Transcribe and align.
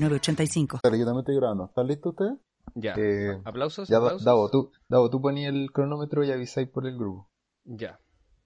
906985. 0.00 0.80
Pero 0.82 0.96
yo 0.96 1.04
también 1.04 1.20
estoy 1.20 1.36
grabando. 1.36 1.64
¿Están 1.66 1.86
listos 1.86 2.10
ustedes? 2.12 2.38
Ya. 2.74 2.94
Eh, 2.96 3.40
¿Aplausos? 3.44 3.88
ya, 3.88 3.96
¿Aplausos? 3.96 4.24
Davo, 4.24 4.50
tú, 4.50 4.70
Davo, 4.88 5.10
tú 5.10 5.20
ponías 5.20 5.52
el 5.52 5.70
cronómetro 5.72 6.24
y 6.24 6.30
avisáis 6.32 6.68
por 6.68 6.86
el 6.86 6.96
grupo. 6.96 7.28
Ya. 7.64 7.98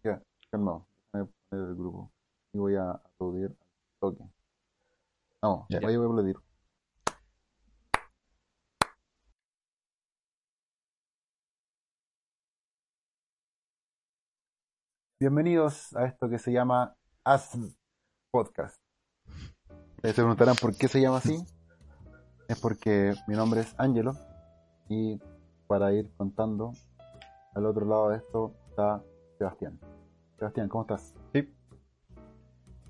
Ya, 0.05 0.23
calmado. 0.51 0.87
Voy 1.13 1.23
a 1.23 1.27
poner 1.51 1.69
el 1.69 1.75
grupo. 1.77 2.11
Y 2.53 2.59
voy 2.59 2.75
a 2.77 2.91
aplaudir 2.91 3.47
al 3.47 3.57
toque. 4.01 4.25
Vamos, 5.43 5.67
Ya. 5.69 5.81
voy 5.81 5.95
a 5.95 5.99
aplaudir. 5.99 6.37
Bienvenidos 15.21 15.95
a 15.97 16.07
esto 16.07 16.29
que 16.29 16.39
se 16.39 16.53
llama 16.53 16.97
As 17.25 17.57
Podcast. 18.31 18.82
Ustedes 20.03 20.17
se 20.17 20.23
preguntarán 20.23 20.57
por 20.61 20.77
qué 20.77 20.89
se 20.89 21.01
llama 21.01 21.19
así. 21.19 21.47
Es 22.49 22.59
porque 22.59 23.15
mi 23.29 23.37
nombre 23.37 23.61
es 23.61 23.73
Angelo 23.79 24.17
y 24.89 25.21
para 25.69 25.93
ir 25.93 26.11
contando, 26.17 26.73
al 27.55 27.67
otro 27.67 27.87
lado 27.87 28.09
de 28.09 28.17
esto 28.17 28.53
está 28.69 29.01
Sebastián. 29.39 29.79
Sebastián, 30.41 30.69
¿cómo 30.69 30.83
estás? 30.83 31.15
Sí. 31.33 31.55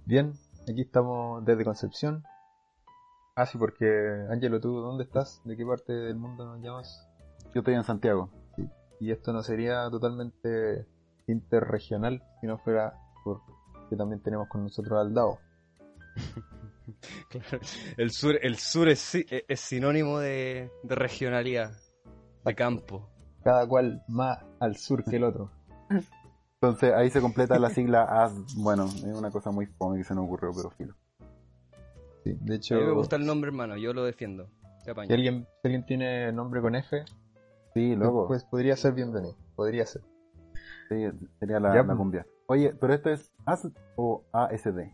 Bien, 0.07 0.33
aquí 0.63 0.81
estamos 0.81 1.45
desde 1.45 1.67
Concepción. 1.67 2.25
Ah, 3.37 3.45
sí, 3.45 3.59
porque, 3.59 4.27
Ángelo, 4.31 4.59
¿tú 4.59 4.81
dónde 4.81 5.05
estás? 5.05 5.43
¿De 5.45 5.55
qué 5.55 5.67
parte 5.67 5.93
del 5.93 6.17
mundo 6.17 6.47
nos 6.47 6.63
llamas? 6.63 7.07
Yo 7.53 7.61
estoy 7.61 7.75
en 7.75 7.85
Santiago. 7.85 8.31
Y 9.01 9.11
esto 9.11 9.35
no 9.35 9.43
sería 9.43 9.91
totalmente 9.91 10.87
interregional 11.27 12.23
si 12.41 12.47
no 12.47 12.57
fuera 12.57 12.95
porque 13.23 13.97
también 13.99 14.23
tenemos 14.23 14.49
con 14.49 14.63
nosotros 14.63 14.99
al 14.99 15.13
Davo. 15.13 15.41
Claro. 17.29 17.59
El 17.97 18.11
sur, 18.11 18.39
el 18.43 18.57
sur 18.57 18.89
es, 18.89 18.99
si- 18.99 19.27
es 19.49 19.61
sinónimo 19.61 20.19
de, 20.19 20.71
de 20.83 20.95
regionalidad, 20.95 21.73
de 22.45 22.55
campo. 22.55 23.09
Cada 23.45 23.67
cual 23.67 24.03
más 24.09 24.39
al 24.61 24.77
sur 24.77 25.05
que 25.05 25.17
el 25.17 25.25
otro. 25.25 25.51
Entonces 26.61 26.93
ahí 26.95 27.11
se 27.11 27.21
completa 27.21 27.59
la 27.59 27.71
sigla 27.71 28.05
AS. 28.05 28.55
Bueno, 28.57 28.85
es 28.87 29.17
una 29.19 29.31
cosa 29.31 29.51
muy 29.51 29.67
fome 29.67 29.99
que 29.99 30.05
se 30.05 30.15
nos 30.15 30.25
ocurrió, 30.27 30.51
pero 30.55 30.71
filo. 30.71 30.95
Sí, 32.23 32.37
de 32.41 32.53
A 32.55 32.57
hecho, 32.57 32.75
mí 32.77 32.83
me 32.85 32.93
gusta 32.93 33.17
el 33.17 33.27
nombre, 33.27 33.49
hermano, 33.49 33.77
yo 33.77 33.93
lo 33.93 34.05
defiendo. 34.05 34.49
Si 34.85 35.13
alguien, 35.13 35.47
si 35.61 35.69
alguien 35.69 35.85
tiene 35.87 36.33
nombre 36.33 36.61
con 36.61 36.75
F, 36.77 37.05
Sí, 37.75 37.97
loco. 37.97 38.27
pues 38.29 38.45
podría 38.45 38.77
ser 38.77 38.93
bienvenido. 38.93 39.37
Podría 39.57 39.87
ser. 39.87 40.03
Sí, 40.89 41.05
sería 41.41 41.59
la, 41.59 41.71
Ya, 41.75 41.81
la 41.81 41.87
pues. 41.87 41.97
cumbia. 41.99 42.27
Oye, 42.47 42.75
pero 42.81 42.95
esto 42.95 43.11
es 43.11 43.33
AS 43.47 43.69
o 43.97 44.25
ASD. 44.33 44.93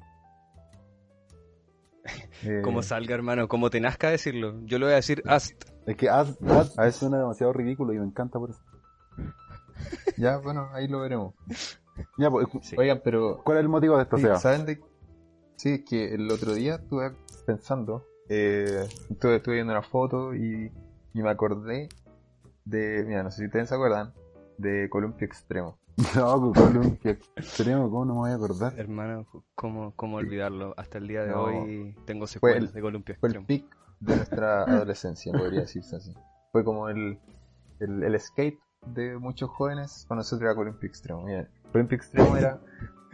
Eh, 2.44 2.61
Como 2.62 2.83
salga, 2.83 3.14
hermano, 3.14 3.48
como 3.48 3.70
te 3.70 3.81
nazca 3.81 4.11
decirlo. 4.11 4.61
Yo 4.64 4.78
lo 4.78 4.86
voy 4.86 4.92
a 4.92 4.97
decir 4.97 5.22
ast. 5.27 5.64
Es 5.86 5.97
que 5.97 6.08
AS, 6.08 6.36
AS 6.48 6.78
A 6.78 6.83
ver. 6.83 6.92
suena 6.92 7.19
demasiado 7.19 7.53
ridículo 7.53 7.92
y 7.92 7.98
me 7.98 8.05
encanta 8.05 8.39
por 8.39 8.50
eso. 8.50 8.61
Ya, 10.17 10.39
bueno, 10.39 10.69
ahí 10.72 10.89
lo 10.89 11.00
veremos. 11.00 11.34
Ya, 12.16 12.31
pues, 12.31 12.47
Sí. 12.62 12.77
Oigan, 12.78 13.00
pero 13.04 13.41
¿cuál 13.44 13.59
es 13.59 13.62
el 13.62 13.69
motivo 13.69 13.97
de 13.97 14.03
esto, 14.03 14.16
Sí, 14.16 14.22
Seba? 14.25 14.37
¿Saben 14.37 14.66
de 14.66 14.81
Sí, 15.56 15.71
es 15.75 15.84
que 15.84 16.15
el 16.15 16.31
otro 16.31 16.54
día 16.54 16.77
estuve 16.77 17.12
pensando, 17.47 18.04
eh, 18.28 18.87
estuve, 19.10 19.37
estuve 19.37 19.54
viendo 19.56 19.72
una 19.72 19.82
foto 19.82 20.34
y, 20.34 20.71
y 21.15 21.22
me 21.22 21.31
acordé 21.31 21.88
de, 22.65 23.04
mira, 23.06 23.22
no 23.22 23.31
sé 23.31 23.38
si 23.38 23.47
ustedes 23.47 23.69
se 23.69 23.75
acuerdan, 23.75 24.12
de 24.59 24.88
Columpio 24.91 25.27
Extremo. 25.27 25.78
No, 26.14 26.53
Columpio 26.53 27.10
Extremo, 27.36 27.91
¿cómo 27.91 28.04
no 28.04 28.14
me 28.14 28.20
voy 28.20 28.31
a 28.31 28.34
acordar? 28.34 28.75
Hermano, 28.78 29.26
¿cómo, 29.56 29.92
cómo 29.97 30.16
olvidarlo? 30.19 30.72
Hasta 30.76 30.98
el 30.98 31.09
día 31.09 31.22
de 31.25 31.31
No. 31.32 31.42
hoy 31.42 31.97
tengo 32.04 32.26
secuelas 32.26 32.69
el- 32.69 32.72
de 32.72 32.81
columpio 32.81 33.16
Fue 33.19 33.28
el 33.31 33.36
extremo. 33.36 33.47
pic 33.47 33.76
de 34.00 34.16
nuestra 34.16 34.62
adolescencia, 34.64 35.32
podría 35.32 35.62
decirse 35.62 35.97
así. 35.97 36.14
Fue 36.53 36.62
como 36.64 36.88
el, 36.88 37.19
el, 37.81 38.03
el 38.04 38.20
skate 38.20 38.60
de 38.86 39.19
muchos 39.19 39.50
jóvenes, 39.50 40.04
con 40.06 40.19
nosotros 40.19 40.42
era 40.42 40.54
Columpio 40.54 40.88
Extremo. 40.88 41.26
Columpio 41.72 41.97
Extremo 41.97 42.36
era 42.36 42.60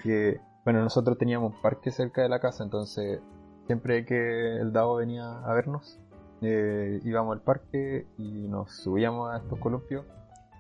que, 0.03 0.39
bueno, 0.65 0.83
nosotros 0.83 1.17
teníamos 1.17 1.55
un 1.55 1.63
parque 1.63 1.91
cerca 1.91 2.21
de 2.23 2.29
la 2.29 2.39
casa, 2.39 2.65
entonces 2.65 3.19
siempre 3.67 4.05
que 4.05 4.57
el 4.59 4.73
Davo 4.75 4.97
venía 4.97 5.39
a 5.39 5.55
vernos, 5.55 5.99
eh, 6.43 7.01
íbamos 7.03 7.35
al 7.35 7.41
parque 7.43 8.07
y 8.19 8.47
nos 8.49 8.73
subíamos 8.73 9.33
a 9.33 9.39
estos 9.39 9.59
columpios 9.59 10.05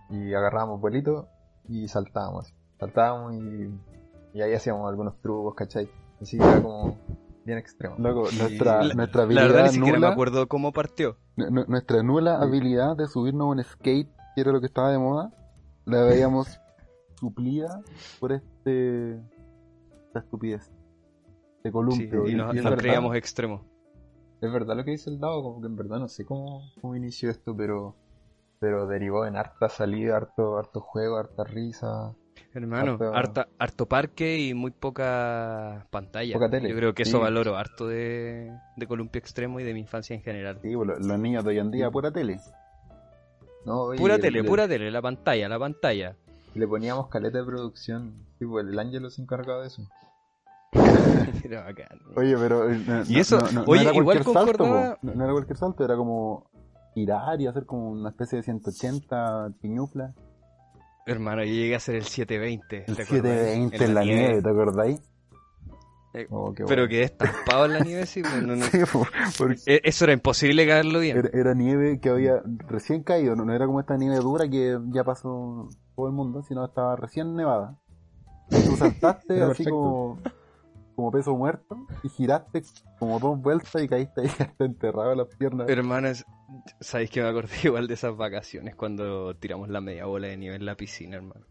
y 0.08 0.32
agarrábamos 0.32 0.80
vuelitos 0.80 1.26
y 1.68 1.88
saltábamos. 1.88 2.54
Saltábamos 2.78 3.34
y, 3.34 3.70
y 4.34 4.42
ahí 4.42 4.52
hacíamos 4.54 4.88
algunos 4.88 5.18
trucos, 5.20 5.54
¿cachai? 5.54 5.88
Así 6.20 6.38
que 6.38 6.44
era 6.44 6.60
como 6.62 6.98
bien 7.44 7.58
extremo. 7.58 7.96
Loco, 7.98 8.30
nuestra, 8.38 8.82
La- 8.82 8.94
nuestra 8.94 9.22
La 9.26 9.26
verdad 9.42 9.60
habilidad 9.60 9.62
ni 9.64 9.68
siquiera 9.70 9.98
me 9.98 10.00
nula, 10.02 10.12
acuerdo 10.12 10.48
cómo 10.48 10.72
partió. 10.72 11.16
nu- 11.36 11.50
nu- 11.50 11.64
nuestra 11.68 12.02
nula 12.02 12.40
habilidad 12.40 12.96
de 12.96 13.06
subirnos 13.06 13.42
a 13.46 13.50
un 13.50 13.62
skate, 13.64 14.08
que 14.34 14.40
era 14.40 14.52
lo 14.52 14.60
que 14.60 14.66
estaba 14.66 14.90
de 14.90 14.98
moda, 14.98 15.32
la 15.84 16.02
veíamos 16.02 16.60
suplida 17.20 17.80
por 18.20 18.32
este 18.32 19.14
esta 20.06 20.20
estupidez 20.20 20.70
de 21.62 21.70
Sí, 21.70 21.72
columpio. 21.72 22.28
y 22.28 22.34
nos, 22.34 22.54
y 22.54 22.60
nos 22.60 22.74
creíamos 22.76 23.14
extremos. 23.16 23.62
Es 24.40 24.52
verdad 24.52 24.76
lo 24.76 24.84
que 24.84 24.90
dice 24.90 25.08
el 25.10 25.18
Dado, 25.18 25.42
como 25.42 25.60
que 25.60 25.66
en 25.68 25.76
verdad 25.76 25.98
no 25.98 26.08
sé 26.08 26.24
cómo, 26.26 26.70
cómo 26.80 26.94
inició 26.96 27.30
esto, 27.30 27.56
pero 27.56 27.96
pero 28.64 28.86
derivó 28.86 29.26
en 29.26 29.36
harta 29.36 29.68
salida, 29.68 30.16
harto, 30.16 30.56
harto 30.56 30.80
juego, 30.80 31.18
harta 31.18 31.44
risa. 31.44 32.14
Hermano, 32.54 32.92
Harto- 32.92 33.14
harta- 33.14 33.48
harto 33.58 33.84
parque 33.86 34.38
y 34.38 34.54
muy 34.54 34.70
poca 34.70 35.86
pantalla. 35.90 36.32
Poca 36.32 36.48
tele. 36.48 36.70
Yo 36.70 36.76
creo 36.76 36.94
que 36.94 37.02
eso 37.02 37.20
valoro 37.20 37.56
harto 37.56 37.86
de, 37.86 38.50
de 38.76 38.86
Columpio 38.86 39.18
Extremo 39.18 39.60
y 39.60 39.64
de 39.64 39.74
mi 39.74 39.80
infancia 39.80 40.16
en 40.16 40.22
general. 40.22 40.60
Sí, 40.62 40.74
pues, 40.74 40.88
lo- 40.88 40.98
los 40.98 41.18
niños 41.18 41.44
de 41.44 41.50
hoy 41.50 41.58
en 41.58 41.70
día, 41.70 41.90
pura 41.90 42.10
tele. 42.10 42.40
No, 43.66 43.82
oye, 43.82 43.98
Pura 43.98 44.16
le- 44.16 44.22
tele, 44.22 44.42
le- 44.42 44.48
pura 44.48 44.66
tele, 44.66 44.90
la 44.90 45.02
pantalla, 45.02 45.46
la 45.46 45.58
pantalla. 45.58 46.16
Le 46.54 46.66
poníamos 46.66 47.08
caleta 47.08 47.36
de 47.38 47.44
producción. 47.44 48.14
Sí, 48.38 48.46
pues 48.46 48.66
el 48.66 48.78
Ángelo 48.78 49.10
se 49.10 49.20
encargaba 49.20 49.60
de 49.60 49.66
eso. 49.66 49.82
Era 51.44 51.64
bacán. 51.64 51.98
Oye, 52.16 52.34
pero. 52.38 52.70
eh, 52.70 52.80
no- 52.86 53.02
Y 53.08 53.18
eso, 53.20 53.38
no- 53.40 53.50
no- 53.52 53.64
oye, 53.66 53.82
era 53.82 53.90
igual 53.90 54.04
cualquier 54.04 54.24
salto, 54.34 54.58
concordaba- 54.64 54.98
no 55.02 55.24
era 55.24 55.32
cualquier 55.32 55.56
salto, 55.58 55.84
era 55.84 55.96
como 55.96 56.46
girar 56.94 57.40
y 57.40 57.46
hacer 57.46 57.66
como 57.66 57.90
una 57.90 58.10
especie 58.10 58.36
de 58.36 58.42
180 58.44 59.50
piñufla. 59.60 60.14
Hermano, 61.06 61.44
yo 61.44 61.52
llegué 61.52 61.74
a 61.74 61.76
hacer 61.78 61.96
el 61.96 62.04
720. 62.04 62.84
El 62.86 62.96
¿te 62.96 63.02
acordás? 63.02 63.06
720 63.08 63.84
en 63.84 63.94
la 63.94 64.04
nieve, 64.04 64.42
¿te 64.42 64.48
acordáis? 64.48 65.00
Eh, 66.14 66.26
Oh, 66.30 66.54
Pero 66.54 66.66
bueno. 66.68 66.88
quedé 66.88 67.02
estampado 67.02 67.64
en 67.66 67.72
la 67.72 67.80
nieve, 67.80 68.06
sí. 68.06 68.22
pues, 68.22 68.40
no, 68.42 68.54
no. 68.56 68.64
Sí, 68.70 68.78
po, 68.90 69.04
porque 69.36 69.60
E- 69.66 69.80
Eso 69.84 70.04
era 70.04 70.12
imposible 70.14 70.66
caerlo 70.66 71.00
bien. 71.00 71.18
era, 71.18 71.28
era 71.32 71.54
nieve 71.54 71.98
que 72.00 72.08
había 72.08 72.40
recién 72.68 73.02
caído, 73.02 73.34
no, 73.34 73.44
no 73.44 73.52
era 73.52 73.66
como 73.66 73.80
esta 73.80 73.96
nieve 73.96 74.16
dura 74.18 74.48
que 74.48 74.78
ya 74.90 75.02
pasó 75.04 75.68
todo 75.96 76.06
el 76.06 76.12
mundo, 76.12 76.42
sino 76.42 76.64
estaba 76.64 76.94
recién 76.96 77.34
nevada. 77.34 77.76
Tú 78.48 78.76
saltaste 78.76 79.42
así 79.42 79.64
perfecto. 79.64 79.70
como, 79.70 80.18
como 80.94 81.10
peso 81.10 81.34
muerto 81.34 81.86
y 82.02 82.08
giraste 82.08 82.62
como 82.98 83.18
dos 83.18 83.40
vueltas 83.40 83.82
y 83.82 83.88
caíste 83.88 84.22
ahí 84.22 84.28
hasta 84.38 84.64
enterrado 84.64 85.12
en 85.12 85.18
las 85.18 85.28
piernas. 85.28 85.68
Hermanas, 85.68 86.24
¿sabéis 86.80 87.10
que 87.10 87.22
me 87.22 87.28
acordé 87.28 87.54
igual 87.64 87.86
de 87.86 87.94
esas 87.94 88.16
vacaciones 88.16 88.74
cuando 88.74 89.34
tiramos 89.36 89.68
la 89.68 89.80
media 89.80 90.06
bola 90.06 90.28
de 90.28 90.36
nieve 90.36 90.56
en 90.56 90.66
la 90.66 90.76
piscina, 90.76 91.16
hermano? 91.16 91.44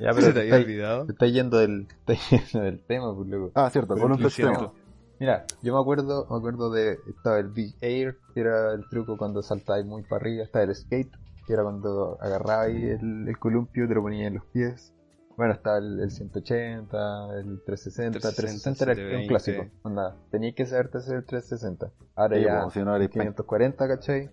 Ya, 0.00 0.12
¿Se 0.12 0.20
pero 0.20 0.26
te 0.26 0.32
te 0.32 0.40
había 0.40 0.56
olvidado? 0.56 1.06
te 1.06 1.12
está 1.12 1.26
yendo 1.26 1.58
del, 1.58 1.86
te 2.04 2.14
está 2.14 2.36
yendo 2.36 2.60
del 2.60 2.80
tema, 2.80 3.14
pues 3.14 3.28
loco. 3.28 3.52
Ah, 3.54 3.70
cierto, 3.70 3.96
con 3.96 4.12
un 4.12 4.30
siento. 4.30 4.74
Mira, 5.20 5.46
yo 5.62 5.72
me 5.72 5.80
acuerdo, 5.80 6.26
me 6.28 6.36
acuerdo 6.36 6.70
de, 6.70 6.98
estaba 7.08 7.38
el 7.38 7.48
Big 7.48 7.76
Air, 7.80 8.18
que 8.34 8.40
era 8.40 8.72
el 8.72 8.88
truco 8.88 9.16
cuando 9.16 9.42
saltabas 9.42 9.84
muy 9.86 10.02
para 10.02 10.16
arriba, 10.20 10.42
estaba 10.42 10.64
el 10.64 10.74
Skate, 10.74 11.12
que 11.46 11.52
era 11.52 11.62
cuando 11.62 12.18
agarrabas 12.20 12.66
ahí 12.66 12.84
el, 12.84 13.28
el 13.28 13.38
columpio, 13.38 13.86
te 13.86 13.94
lo 13.94 14.02
ponías 14.02 14.26
en 14.26 14.34
los 14.34 14.44
pies. 14.46 14.92
Bueno, 15.36 15.54
estaba 15.54 15.78
el, 15.78 16.00
el 16.00 16.10
180, 16.10 17.38
el 17.38 17.60
360, 17.64 18.20
360 18.20 18.84
era 18.84 18.92
el- 18.92 18.98
720. 18.98 19.16
un 19.16 19.26
clásico, 19.26 19.66
onda, 19.82 20.16
tenías 20.30 20.54
que 20.54 20.66
saberte 20.66 20.98
hacer 20.98 21.16
el 21.16 21.24
360. 21.26 21.90
Ahora 22.14 22.36
Sí, 22.36 22.42
ya, 22.44 22.70
si 22.70 22.80
no 22.84 22.94
el 22.96 23.10
540, 23.10 23.88
¿cachai? 23.88 24.30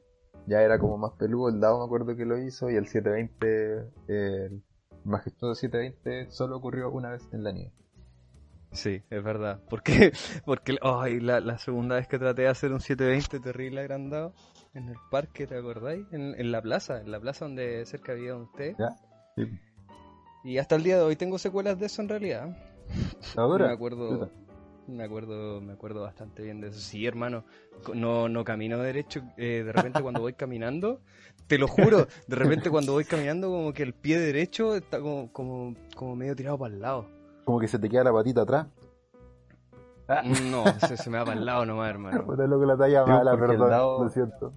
Ya 0.47 0.61
era 0.61 0.77
como 0.79 0.97
más 0.97 1.13
peludo, 1.17 1.49
el 1.49 1.59
dado 1.59 1.79
me 1.79 1.85
acuerdo 1.85 2.15
que 2.15 2.25
lo 2.25 2.37
hizo, 2.37 2.69
y 2.69 2.75
el 2.75 2.87
720, 2.87 3.89
el 4.07 4.63
majestuoso 5.03 5.55
720 5.55 6.29
solo 6.31 6.57
ocurrió 6.57 6.91
una 6.91 7.09
vez 7.11 7.27
en 7.31 7.43
la 7.43 7.51
nieve. 7.51 7.71
Sí, 8.71 9.01
es 9.09 9.23
verdad. 9.23 9.59
Porque, 9.69 10.13
porque 10.45 10.77
ay, 10.81 11.19
la, 11.19 11.39
la 11.41 11.57
segunda 11.57 11.95
vez 11.95 12.07
que 12.07 12.17
traté 12.19 12.43
de 12.43 12.47
hacer 12.47 12.71
un 12.71 12.79
720 12.79 13.39
terrible 13.39 13.81
agrandado 13.81 14.33
en 14.73 14.87
el 14.87 14.95
parque, 15.09 15.45
¿te 15.47 15.57
acordáis? 15.57 16.05
En, 16.13 16.35
en 16.39 16.51
la 16.51 16.61
plaza, 16.61 17.01
en 17.01 17.11
la 17.11 17.19
plaza 17.19 17.45
donde 17.45 17.85
cerca 17.85 18.13
había 18.13 18.35
un 18.35 18.49
té. 18.53 18.75
¿Ya? 18.79 18.95
Sí. 19.35 19.43
Y 20.43 20.57
hasta 20.57 20.75
el 20.75 20.83
día 20.83 20.97
de 20.97 21.03
hoy 21.03 21.15
tengo 21.15 21.37
secuelas 21.37 21.79
de 21.79 21.85
eso 21.85 22.01
en 22.01 22.09
realidad. 22.09 22.57
¿La 23.35 23.43
dura? 23.43 23.67
Me 23.67 23.73
acuerdo, 23.73 24.29
me 24.87 25.03
acuerdo, 25.03 25.61
me 25.61 25.73
acuerdo 25.73 26.01
bastante 26.01 26.41
bien 26.43 26.61
de 26.61 26.69
eso. 26.69 26.79
Sí, 26.79 27.05
hermano, 27.05 27.45
no, 27.93 28.27
no 28.27 28.43
camino 28.43 28.77
derecho. 28.79 29.21
eh, 29.37 29.63
de 29.65 29.71
repente 29.71 30.01
cuando 30.01 30.21
voy 30.21 30.33
caminando, 30.33 30.99
te 31.47 31.57
lo 31.57 31.67
juro, 31.67 32.07
de 32.27 32.35
repente 32.35 32.69
cuando 32.69 32.93
voy 32.93 33.05
caminando 33.05 33.49
como 33.49 33.71
que 33.73 33.83
el 33.83 33.93
pie 33.93 34.19
derecho 34.19 34.75
está 34.75 34.99
como, 34.99 35.31
como, 35.31 35.75
como 35.95 36.15
medio 36.15 36.35
tirado 36.35 36.57
para 36.57 36.73
el 36.73 36.81
lado. 36.81 37.05
Como 37.45 37.59
que 37.59 37.67
se 37.67 37.77
te 37.79 37.87
queda 37.89 38.03
la 38.05 38.13
patita 38.13 38.41
atrás. 38.41 38.67
No, 40.25 40.65
se, 40.79 40.97
se 40.97 41.09
me 41.09 41.19
va 41.19 41.25
para 41.25 41.39
el 41.39 41.45
lado 41.45 41.65
nomás, 41.65 41.89
hermano. 41.89 42.25
Puta 42.25 42.45
loco 42.45 42.65
la 42.65 42.75
talla 42.77 43.05
mala, 43.05 43.37
perdón, 43.37 43.69
dado- 43.69 44.03
lo 44.03 44.09
siento. 44.09 44.53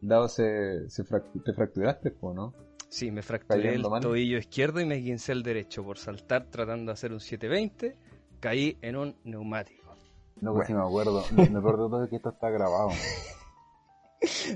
Dado 0.00 0.28
se, 0.28 0.88
se 0.90 1.04
te 1.04 1.52
fracturaste, 1.52 2.10
po, 2.10 2.34
¿no? 2.34 2.52
Sí, 2.94 3.10
me 3.10 3.22
fracturé 3.22 3.74
el 3.74 3.82
mal. 3.82 4.00
tobillo 4.00 4.38
izquierdo 4.38 4.80
y 4.80 4.84
me 4.84 4.94
guincé 4.94 5.32
el 5.32 5.42
derecho 5.42 5.82
por 5.82 5.98
saltar 5.98 6.44
tratando 6.44 6.90
de 6.90 6.92
hacer 6.92 7.12
un 7.12 7.18
720. 7.18 7.96
Caí 8.38 8.78
en 8.82 8.94
un 8.94 9.16
neumático. 9.24 9.96
No, 10.40 10.54
pues 10.54 10.68
sí 10.68 10.74
me 10.74 10.80
acuerdo. 10.80 11.24
Todo 11.24 12.04
es 12.04 12.10
que 12.10 12.16
esto 12.16 12.28
está 12.28 12.50
grabado. 12.50 12.90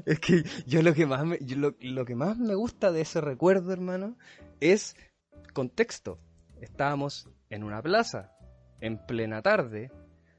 Es 0.07 0.19
que 0.21 0.45
yo 0.67 0.81
lo 0.81 0.95
que 0.95 1.05
más 1.05 1.27
me, 1.27 1.39
yo 1.43 1.57
lo, 1.59 1.75
lo 1.81 2.07
que 2.07 2.15
más 2.15 2.39
me 2.39 2.55
gusta 2.55 2.91
de 2.91 3.03
ese 3.03 3.21
recuerdo, 3.21 3.71
hermano, 3.71 4.17
es 4.61 4.97
contexto. 5.53 6.19
Estábamos 6.63 7.29
en 7.51 7.65
una 7.65 7.83
plaza, 7.83 8.33
en 8.81 9.05
plena 9.05 9.43
tarde. 9.43 9.91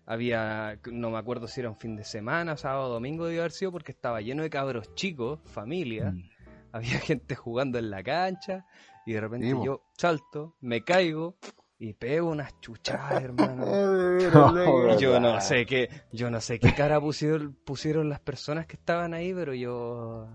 Había, 0.07 0.79
no 0.91 1.11
me 1.11 1.19
acuerdo 1.19 1.47
si 1.47 1.59
era 1.59 1.69
un 1.69 1.77
fin 1.77 1.95
de 1.95 2.05
semana, 2.05 2.57
sábado 2.57 2.85
o 2.85 2.93
domingo 2.93 3.25
debió 3.25 3.41
haber 3.41 3.51
sido 3.51 3.71
porque 3.71 3.91
estaba 3.91 4.21
lleno 4.21 4.41
de 4.41 4.49
cabros 4.49 4.95
chicos, 4.95 5.39
familia. 5.45 6.11
Mm. 6.11 6.38
Había 6.73 6.99
gente 6.99 7.35
jugando 7.35 7.77
en 7.79 7.89
la 7.89 8.03
cancha 8.03 8.65
y 9.05 9.13
de 9.13 9.21
repente 9.21 9.49
yo 9.63 9.81
salto, 9.97 10.55
me 10.61 10.83
caigo 10.83 11.35
y 11.79 11.93
pego 11.93 12.29
unas 12.29 12.59
chuchadas, 12.59 13.23
hermano. 13.23 13.65
No, 14.33 14.93
Y 14.93 14.97
yo 15.01 15.19
no 15.19 15.39
sé 15.41 15.65
qué, 15.65 15.89
yo 16.11 16.29
no 16.29 16.41
sé 16.41 16.59
qué 16.59 16.73
cara 16.75 16.99
pusieron, 16.99 17.55
pusieron 17.65 18.09
las 18.09 18.19
personas 18.19 18.67
que 18.67 18.75
estaban 18.75 19.13
ahí, 19.13 19.33
pero 19.33 19.53
yo 19.53 20.27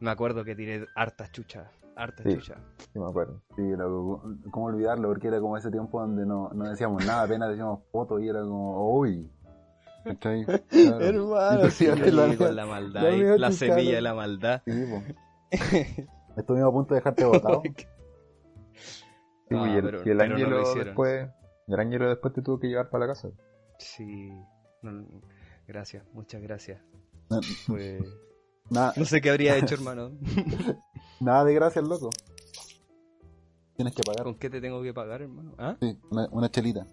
me 0.00 0.10
acuerdo 0.10 0.44
que 0.44 0.54
tiré 0.54 0.86
hartas 0.94 1.30
chuchas, 1.32 1.68
hartas 1.96 2.24
Sí. 2.26 2.34
chuchas. 2.36 2.58
Sí, 2.92 2.98
me 2.98 3.06
acuerdo. 3.08 3.42
Sí, 3.56 3.62
loco, 3.76 4.22
¿cómo 4.50 4.66
olvidarlo? 4.66 5.08
Porque 5.08 5.28
era 5.28 5.40
como 5.40 5.56
ese 5.56 5.70
tiempo 5.70 6.00
donde 6.00 6.24
no, 6.24 6.48
no 6.54 6.68
decíamos 6.70 7.04
nada, 7.04 7.24
apenas 7.24 7.50
decíamos 7.50 7.80
fotos 7.90 8.22
y 8.22 8.28
era 8.28 8.40
como, 8.40 8.98
uy. 8.98 9.28
¿Cachai? 10.04 10.44
Claro. 10.44 11.00
Hermano, 11.00 11.70
sí, 11.70 11.86
la- 11.86 12.36
con 12.36 12.56
la 12.56 12.66
maldad, 12.66 13.02
la 13.02 13.08
ahí, 13.08 13.38
la 13.38 13.52
semilla 13.52 13.94
de 13.96 14.00
la 14.02 14.14
maldad. 14.14 14.62
Sí. 14.66 14.72
Estuvimos 16.36 16.68
a 16.68 16.72
punto 16.72 16.94
de 16.94 17.00
dejarte 17.00 17.24
botado. 17.24 17.62
Sí, 19.48 19.54
No, 19.58 19.66
y 19.66 19.76
el, 19.76 19.82
pero- 19.84 19.98
y 20.06 20.08
el 20.10 20.48
no 20.48 20.74
después, 20.74 21.28
el 21.68 21.78
Ángelo 21.80 22.08
después 22.08 22.32
te 22.32 22.40
tuvo 22.40 22.58
que 22.58 22.68
llevar 22.68 22.88
para 22.88 23.06
la 23.06 23.12
casa. 23.12 23.28
Sí, 23.78 24.30
no, 24.80 25.04
gracias, 25.68 26.04
muchas 26.14 26.40
gracias. 26.40 26.80
No, 27.28 27.40
Fue- 27.66 28.00
Nada, 28.70 28.94
No 28.96 29.04
sé 29.04 29.20
qué 29.20 29.28
habría 29.28 29.56
hecho, 29.58 29.74
hermano. 29.74 30.12
nada 31.20 31.44
de 31.44 31.52
gracias, 31.54 31.86
loco. 31.86 32.08
Tienes 33.76 33.94
que 33.94 34.02
pagar. 34.02 34.24
¿Con 34.24 34.36
qué 34.36 34.48
te 34.48 34.60
tengo 34.60 34.82
que 34.82 34.94
pagar, 34.94 35.20
hermano? 35.22 35.52
¿Ah? 35.58 35.76
Sí, 35.80 35.98
una, 36.10 36.26
una 36.30 36.50
chelita. 36.50 36.86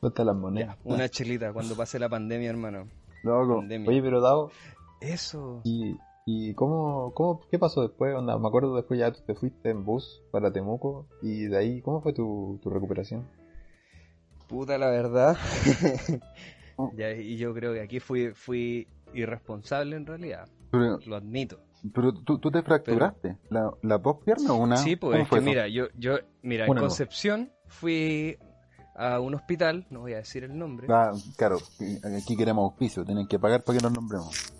¿Dónde 0.00 0.08
están 0.12 0.26
las 0.26 0.36
monedas? 0.36 0.76
Una 0.84 1.08
chelita 1.08 1.52
cuando 1.52 1.74
pase 1.74 1.98
la 1.98 2.08
pandemia, 2.08 2.50
hermano. 2.50 2.86
Loco. 3.24 3.56
Pandemia. 3.58 3.88
Oye, 3.90 4.02
pero 4.02 4.20
Dado, 4.20 4.52
Eso. 5.00 5.62
¿y, 5.64 5.96
y 6.30 6.52
cómo, 6.52 7.14
cómo, 7.14 7.40
qué 7.50 7.58
pasó 7.58 7.80
después? 7.80 8.14
Onda, 8.14 8.38
me 8.38 8.46
acuerdo 8.48 8.76
después 8.76 9.00
ya 9.00 9.10
tú 9.10 9.20
te 9.26 9.34
fuiste 9.34 9.70
en 9.70 9.86
bus 9.86 10.22
para 10.30 10.52
Temuco 10.52 11.06
y 11.22 11.46
de 11.46 11.56
ahí, 11.56 11.80
¿cómo 11.80 12.02
fue 12.02 12.12
tu, 12.12 12.60
tu 12.62 12.68
recuperación? 12.68 13.26
Puta 14.46 14.76
la 14.76 14.90
verdad. 14.90 15.36
Ya, 16.94 17.10
y 17.10 17.36
yo 17.36 17.52
creo 17.54 17.74
que 17.74 17.80
aquí 17.80 17.98
fui, 17.98 18.30
fui 18.34 18.86
irresponsable 19.12 19.96
en 19.96 20.06
realidad. 20.06 20.48
Pero, 20.70 21.00
Lo 21.06 21.16
admito. 21.16 21.58
pero 21.92 22.14
tú, 22.14 22.38
tú 22.38 22.52
te 22.52 22.62
fracturaste. 22.62 23.36
¿La, 23.50 23.72
la 23.82 24.00
pospierna 24.00 24.52
o 24.52 24.58
una? 24.58 24.76
Sí, 24.76 24.94
pues 24.94 25.14
¿Cómo 25.14 25.24
es 25.24 25.28
que 25.28 25.40
mira, 25.40 25.66
yo, 25.66 25.86
yo, 25.96 26.18
mira, 26.42 26.66
en. 26.66 26.76
Concepción 26.76 27.50
fui 27.66 28.38
a 28.94 29.18
un 29.18 29.34
hospital, 29.34 29.88
no 29.90 30.02
voy 30.02 30.12
a 30.12 30.18
decir 30.18 30.44
el 30.44 30.56
nombre. 30.56 30.86
Ah, 30.88 31.10
claro, 31.36 31.58
aquí 32.16 32.36
queremos 32.36 32.62
auspicio, 32.62 33.04
tienen 33.04 33.26
que 33.26 33.40
pagar 33.40 33.64
para 33.64 33.78
que 33.78 33.82
nos 33.82 33.92
nombremos. 33.92 34.52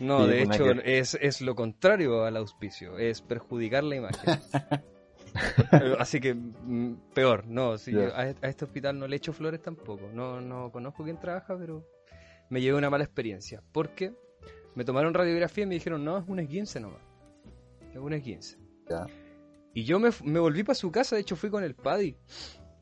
No, 0.00 0.26
de 0.26 0.42
una 0.44 0.54
hecho 0.54 0.64
que- 0.64 0.98
es, 0.98 1.14
es 1.20 1.40
lo 1.40 1.54
contrario 1.54 2.24
al 2.24 2.36
auspicio, 2.36 2.98
es 2.98 3.22
perjudicar 3.22 3.84
la 3.84 3.96
imagen. 3.96 4.40
Así 5.98 6.20
que 6.20 6.34
mm, 6.34 6.94
peor, 7.12 7.44
no, 7.46 7.76
si 7.78 7.92
yo 7.92 8.14
a, 8.14 8.28
este 8.28 8.64
hospital 8.64 8.98
no 8.98 9.06
le 9.08 9.16
echo 9.16 9.32
flores 9.32 9.60
tampoco, 9.62 10.08
no, 10.12 10.40
no 10.40 10.70
conozco 10.70 11.02
quién 11.04 11.18
trabaja, 11.18 11.56
pero 11.58 11.84
me 12.50 12.60
llevé 12.60 12.78
una 12.78 12.90
mala 12.90 13.04
experiencia, 13.04 13.62
porque 13.72 14.14
me 14.76 14.84
tomaron 14.84 15.12
radiografía 15.14 15.64
y 15.64 15.66
me 15.66 15.74
dijeron, 15.74 16.04
no, 16.04 16.18
es 16.18 16.24
un 16.28 16.38
esguince 16.38 16.78
nomás, 16.80 17.00
es 17.92 17.96
un 17.98 18.12
esguince. 18.12 18.58
Ya. 18.88 19.06
Y 19.72 19.82
yo 19.84 19.98
me, 19.98 20.10
me 20.22 20.38
volví 20.38 20.62
para 20.62 20.74
su 20.76 20.92
casa, 20.92 21.16
de 21.16 21.22
hecho 21.22 21.34
fui 21.36 21.50
con 21.50 21.64
el 21.64 21.74
Paddy, 21.74 22.16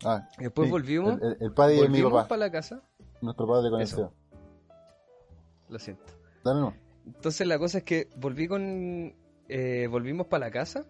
Ah, 0.05 0.27
después 0.37 0.67
sí, 0.67 0.73
volvimos, 0.73 1.21
El, 1.23 1.29
el, 1.29 1.37
el 1.41 1.53
padre 1.53 1.75
de 1.77 1.81
mi 1.83 1.87
volvimos 1.89 2.13
papá, 2.13 2.29
para 2.29 2.39
la 2.41 2.51
casa, 2.51 2.83
nuestro 3.23 3.47
padre 3.47 3.71
con 3.71 3.81
el 3.81 3.85
Eso. 3.87 3.97
CEO. 3.97 4.13
lo 5.69 5.79
siento. 5.79 6.05
Dale, 6.45 6.61
no. 6.61 6.75
Entonces 7.07 7.47
la 7.47 7.59
cosa 7.59 7.79
es 7.79 7.85
que 7.85 8.09
volví 8.17 8.47
con. 8.49 9.15
eh, 9.49 9.87
volvimos 9.91 10.27
para 10.27 10.47
la 10.47 10.51
casa. 10.51 10.87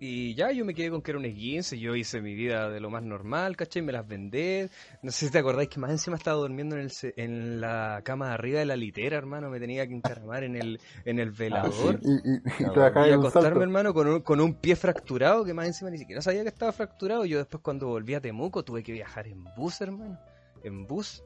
Y 0.00 0.34
ya 0.34 0.50
yo 0.50 0.66
me 0.66 0.74
quedé 0.74 0.90
con 0.90 1.00
que 1.00 1.12
era 1.12 1.18
un 1.18 1.24
esguince. 1.24 1.78
Yo 1.78 1.94
hice 1.94 2.20
mi 2.20 2.34
vida 2.34 2.68
de 2.68 2.78
lo 2.78 2.90
más 2.90 3.02
normal, 3.04 3.56
¿cachai? 3.56 3.80
Me 3.80 3.92
las 3.92 4.06
vendé. 4.06 4.68
No 5.02 5.10
sé 5.10 5.26
si 5.26 5.32
te 5.32 5.38
acordáis 5.38 5.70
que 5.70 5.80
más 5.80 5.90
encima 5.92 6.16
estaba 6.16 6.36
durmiendo 6.36 6.76
en, 6.76 6.82
el, 6.82 6.92
en 7.16 7.60
la 7.60 8.02
cama 8.04 8.28
de 8.28 8.34
arriba 8.34 8.58
de 8.58 8.66
la 8.66 8.76
litera, 8.76 9.16
hermano. 9.16 9.48
Me 9.48 9.60
tenía 9.60 9.86
que 9.86 9.94
encaramar 9.94 10.44
en 10.44 10.56
el, 10.56 10.80
en 11.06 11.20
el 11.20 11.30
velador. 11.30 12.00
Y, 12.02 12.10
y, 12.10 12.34
y 12.34 12.64
Y 12.64 12.64
un 12.64 13.14
acostarme, 13.14 13.62
hermano, 13.62 13.94
con 13.94 14.06
un, 14.08 14.20
con 14.20 14.40
un 14.40 14.54
pie 14.54 14.76
fracturado, 14.76 15.42
que 15.44 15.54
más 15.54 15.66
encima 15.68 15.90
ni 15.90 15.96
siquiera 15.96 16.20
sabía 16.20 16.42
que 16.42 16.48
estaba 16.48 16.72
fracturado. 16.72 17.24
Yo 17.24 17.38
después 17.38 17.62
cuando 17.62 17.86
volví 17.86 18.14
a 18.14 18.20
Temuco 18.20 18.62
tuve 18.62 18.82
que 18.82 18.92
viajar 18.92 19.26
en 19.28 19.44
bus, 19.56 19.80
hermano. 19.80 20.18
En 20.64 20.86
bus. 20.86 21.22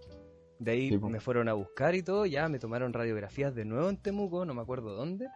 De 0.59 0.73
ahí 0.73 0.91
Sí, 0.91 0.99
me 1.01 1.21
fueron 1.21 1.49
a 1.49 1.53
buscar 1.55 1.95
y 1.95 2.03
todo, 2.03 2.27
ya 2.27 2.49
me 2.49 2.59
tomaron 2.59 2.93
radiografías 2.93 3.55
de 3.55 3.65
nuevo 3.65 3.89
en 3.89 3.97
Temuco, 3.97 4.45
no 4.45 4.55
me 4.55 4.63
acuerdo 4.63 4.95
dónde. 4.95 5.29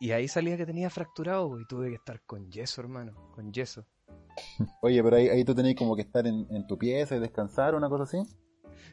Y 0.00 0.12
ahí 0.12 0.28
salía 0.28 0.56
que 0.56 0.66
tenía 0.66 0.90
fracturado 0.90 1.60
y 1.60 1.66
tuve 1.66 1.88
que 1.90 1.96
estar 1.96 2.20
con 2.22 2.50
yeso, 2.50 2.80
hermano, 2.80 3.14
con 3.34 3.52
yeso. 3.52 3.86
Oye, 4.80 5.02
pero 5.02 5.16
ahí, 5.16 5.28
ahí 5.28 5.44
tú 5.44 5.54
tenías 5.54 5.76
como 5.76 5.96
que 5.96 6.02
estar 6.02 6.26
en, 6.26 6.46
en 6.50 6.66
tu 6.66 6.76
pieza 6.78 7.16
y 7.16 7.20
descansar, 7.20 7.74
una 7.74 7.88
cosa 7.88 8.04
así. 8.04 8.18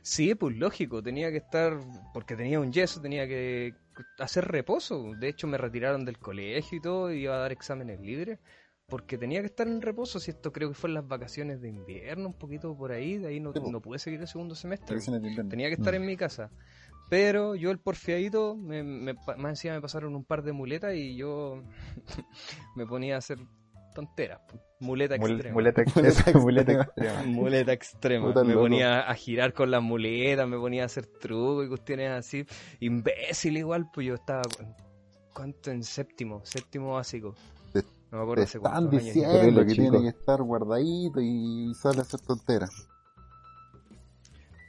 Sí, 0.02 0.36
pues 0.36 0.56
lógico, 0.58 1.02
tenía 1.04 1.32
que 1.32 1.38
estar, 1.38 1.80
porque 2.14 2.36
tenía 2.36 2.60
un 2.60 2.72
yeso, 2.72 3.02
tenía 3.02 3.28
que 3.28 3.74
hacer 4.20 4.46
reposo. 4.48 5.14
De 5.16 5.30
hecho, 5.30 5.48
me 5.48 5.58
retiraron 5.58 6.06
del 6.06 6.20
colegio 6.20 6.78
y 6.78 6.82
todo, 6.82 7.12
y 7.14 7.24
iba 7.24 7.36
a 7.36 7.40
dar 7.40 7.52
exámenes 7.52 8.00
libres, 8.00 8.40
porque 8.90 9.18
tenía 9.18 9.40
que 9.42 9.48
estar 9.48 9.68
en 9.68 9.82
reposo. 9.82 10.20
Si 10.20 10.32
esto 10.32 10.52
creo 10.52 10.70
que 10.70 10.76
fue 10.76 10.90
en 10.90 10.96
las 10.96 11.08
vacaciones 11.08 11.62
de 11.62 11.70
invierno, 11.70 12.28
un 12.28 12.34
poquito 12.34 12.76
por 12.76 12.92
ahí, 12.92 13.18
de 13.18 13.28
ahí 13.28 13.40
no, 13.40 13.54
no 13.54 13.82
pude 13.82 14.00
seguir 14.00 14.20
el 14.22 14.28
segundo 14.28 14.56
semestre. 14.56 14.98
Tenía 15.50 15.68
que 15.68 15.76
estar 15.76 15.94
en 15.96 16.06
mi 16.06 16.18
casa. 16.18 16.50
Pero 17.10 17.56
yo 17.56 17.72
el 17.72 17.80
porfiadito, 17.80 18.56
me, 18.56 18.84
me 18.84 19.14
más 19.38 19.50
encima 19.52 19.74
me 19.74 19.82
pasaron 19.82 20.16
un 20.16 20.24
par 20.24 20.44
de 20.44 20.52
muletas 20.52 20.94
y 20.94 21.16
yo 21.16 21.64
me 22.76 22.86
ponía 22.86 23.16
a 23.16 23.18
hacer 23.18 23.40
tonteras. 23.96 24.42
Muleta 24.80 25.16
Mul- 25.18 25.32
extrema. 25.34 25.54
muleta 25.56 25.82
extrema. 25.82 26.40
muleta 26.40 26.72
extrema. 26.72 27.24
Muleta 27.26 27.74
extrema. 27.74 28.44
Me 28.44 28.54
ponía 28.54 29.00
a 29.02 29.16
girar 29.16 29.54
con 29.54 29.72
las 29.72 29.82
muletas, 29.82 30.48
me 30.48 30.58
ponía 30.58 30.84
a 30.84 30.86
hacer 30.86 31.08
trucos 31.08 31.66
y 31.66 31.70
cuestiones 31.70 32.12
así. 32.12 32.46
Imbécil 32.80 33.58
igual, 33.58 33.88
pues 33.92 34.06
yo 34.06 34.14
estaba... 34.14 34.44
¿Cuánto 35.34 35.72
en 35.72 35.84
séptimo? 35.84 36.42
Séptimo 36.44 36.94
básico. 36.94 37.34
No 38.12 38.18
me 38.18 38.24
acuerdo 38.24 38.36
Te 38.36 38.44
hace 38.44 38.58
están 38.58 38.74
años. 38.76 38.92
diciendo 38.92 39.34
Terrible, 39.34 39.66
que 39.66 39.72
chico. 39.74 39.82
tiene 39.92 40.02
que 40.02 40.18
estar 40.18 40.42
guardadito 40.42 41.22
y 41.22 41.74
sale 41.76 42.00
a 42.00 42.02
hacer 42.02 42.20
tonteras. 42.22 42.88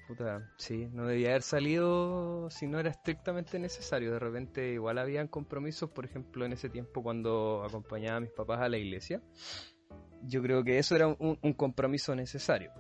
Puta, 0.09 0.51
sí, 0.57 0.89
no 0.93 1.07
debía 1.07 1.29
haber 1.31 1.43
salido 1.43 2.51
si 2.51 2.67
no 2.67 2.81
era 2.81 2.91
estrictamente 2.91 3.59
necesario. 3.61 4.13
De 4.13 4.19
repente 4.19 4.73
igual 4.73 4.99
habían 4.99 5.29
compromisos, 5.29 5.89
por 5.91 6.05
ejemplo, 6.05 6.45
en 6.45 6.53
ese 6.53 6.69
tiempo 6.69 7.03
cuando 7.03 7.63
acompañaba 7.65 8.17
a 8.17 8.21
mis 8.21 8.31
papás 8.31 8.61
a 8.61 8.69
la 8.69 8.77
iglesia. 8.77 9.23
Yo 10.23 10.43
creo 10.43 10.65
que 10.65 10.79
eso 10.79 10.97
era 10.97 11.07
un, 11.07 11.39
un 11.41 11.53
compromiso 11.53 12.15
necesario. 12.17 12.73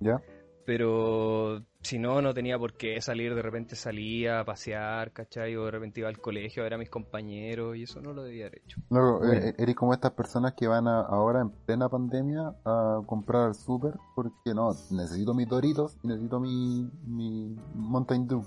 ¿Ya? 0.00 0.20
Pero 0.64 1.62
Si 1.86 2.00
no, 2.00 2.20
no 2.20 2.34
tenía 2.34 2.58
por 2.58 2.72
qué 2.72 3.00
salir, 3.00 3.32
de 3.32 3.42
repente 3.42 3.76
salía 3.76 4.40
a 4.40 4.44
pasear, 4.44 5.12
¿cachai? 5.12 5.54
O 5.54 5.66
de 5.66 5.70
repente 5.70 6.00
iba 6.00 6.08
al 6.08 6.18
colegio 6.18 6.62
a 6.62 6.64
ver 6.64 6.74
a 6.74 6.78
mis 6.78 6.90
compañeros 6.90 7.76
y 7.76 7.84
eso 7.84 8.00
no 8.00 8.12
lo 8.12 8.24
debía 8.24 8.46
haber 8.46 8.58
hecho. 8.64 8.80
Luego, 8.90 9.18
Bueno. 9.20 9.34
eh, 9.34 9.54
eres 9.56 9.76
como 9.76 9.94
estas 9.94 10.10
personas 10.10 10.54
que 10.54 10.66
van 10.66 10.88
a- 10.88 11.02
ahora 11.02 11.42
en 11.42 11.50
plena 11.50 11.88
pandemia 11.88 12.56
a 12.64 13.02
comprar 13.06 13.42
al 13.44 13.54
súper 13.54 13.94
porque 14.16 14.52
no, 14.52 14.72
necesito 14.90 15.32
mis 15.32 15.46
Doritos 15.48 15.96
y 16.02 16.08
necesito 16.08 16.40
mi, 16.40 16.90
mi 17.06 17.56
Mountain 17.76 18.26
Dew. 18.26 18.42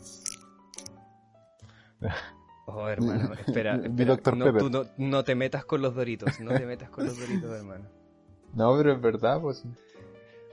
Oh, 2.66 2.88
hermano, 2.90 3.34
espera, 3.34 3.78
Mi 3.78 3.88
espera, 4.04 4.36
no, 4.36 4.54
tú 4.54 4.70
no, 4.70 4.84
no 4.98 5.24
te 5.24 5.34
metas 5.34 5.64
con 5.64 5.82
los 5.82 5.96
doritos, 5.96 6.40
no 6.42 6.52
te 6.52 6.66
metas 6.66 6.90
con 6.90 7.06
los 7.06 7.18
doritos, 7.18 7.52
hermano. 7.56 7.86
No, 8.54 8.76
pero 8.78 8.92
es 8.94 9.02
verdad, 9.02 9.40
pues. 9.42 9.64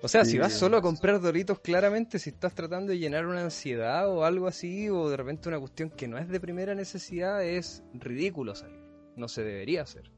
O 0.02 0.08
sea, 0.08 0.24
si 0.24 0.38
vas 0.38 0.52
solo 0.52 0.76
a 0.76 0.82
comprar 0.82 1.20
doritos, 1.20 1.58
claramente 1.60 2.18
si 2.18 2.30
estás 2.30 2.54
tratando 2.54 2.92
de 2.92 2.98
llenar 2.98 3.26
una 3.26 3.42
ansiedad 3.42 4.08
o 4.08 4.24
algo 4.24 4.46
así, 4.46 4.88
o 4.90 5.08
de 5.08 5.16
repente 5.16 5.48
una 5.48 5.58
cuestión 5.58 5.90
que 5.90 6.06
no 6.06 6.18
es 6.18 6.28
de 6.28 6.38
primera 6.38 6.74
necesidad, 6.74 7.42
es 7.42 7.82
ridículo 7.94 8.54
salir. 8.54 8.78
No 9.16 9.26
se 9.28 9.42
debería 9.42 9.82
hacer. 9.82 10.10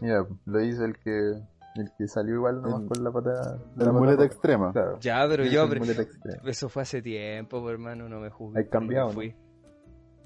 Mira, 0.00 0.26
lo 0.46 0.58
dice 0.58 0.84
el 0.84 0.96
que 0.98 1.32
el 1.74 1.90
que 1.96 2.06
salió 2.06 2.34
igual 2.34 2.60
nomás 2.62 2.82
El- 2.82 2.88
con 2.88 3.04
la 3.04 3.10
pata. 3.12 3.58
De 3.74 3.84
la 3.84 3.92
muleta 3.92 4.24
extrema. 4.24 4.72
Claro. 4.72 4.98
Ya, 5.00 5.26
pero 5.28 5.44
yo... 5.46 5.68
pero- 5.68 5.80
muleta 5.80 6.02
extrema. 6.02 6.42
Eso 6.48 6.68
fue 6.68 6.82
hace 6.82 7.02
tiempo, 7.02 7.60
pues, 7.60 7.72
hermano, 7.72 8.08
no 8.08 8.20
me 8.20 8.30
juzgues. 8.30 8.64
Hay 8.64 8.70
cambiado. 8.70 9.12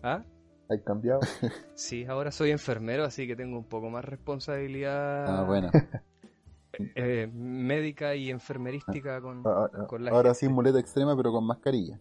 ¿Ah? 0.02 0.22
Hay 0.68 0.80
cambiado. 0.82 1.20
Sí, 1.74 2.04
ahora 2.04 2.30
soy 2.30 2.50
enfermero, 2.50 3.04
así 3.04 3.26
que 3.26 3.36
tengo 3.36 3.58
un 3.58 3.64
poco 3.68 3.88
más 3.90 4.04
responsabilidad 4.04 5.26
Ah, 5.40 5.44
bueno. 5.44 5.70
eh, 6.94 7.28
médica 7.32 8.14
y 8.14 8.30
enfermerística 8.30 9.20
con... 9.20 9.42
Ah, 9.46 9.68
ah, 9.72 9.86
Con 9.86 10.04
la 10.04 10.10
Ahora 10.10 10.30
gente. 10.30 10.40
sí, 10.40 10.48
muleta 10.48 10.78
extrema, 10.78 11.16
pero 11.16 11.32
con 11.32 11.46
mascarilla. 11.46 12.00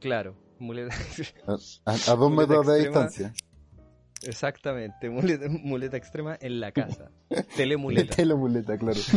Claro, 0.00 0.34
muleta... 0.58 0.94
A, 1.46 1.52
a- 1.52 2.12
a 2.12 2.16
dos 2.16 2.30
Muleta 2.30 2.52
metros 2.54 2.66
de 2.66 2.72
extrema. 2.82 3.06
distancia. 3.06 3.32
Exactamente, 4.26 5.08
muleta, 5.10 5.46
muleta 5.48 5.96
extrema 5.96 6.36
en 6.40 6.58
la 6.60 6.72
casa. 6.72 7.10
Telemuleta. 7.56 8.16
Tela 8.16 8.34
muleta, 8.34 8.76
claro. 8.76 8.98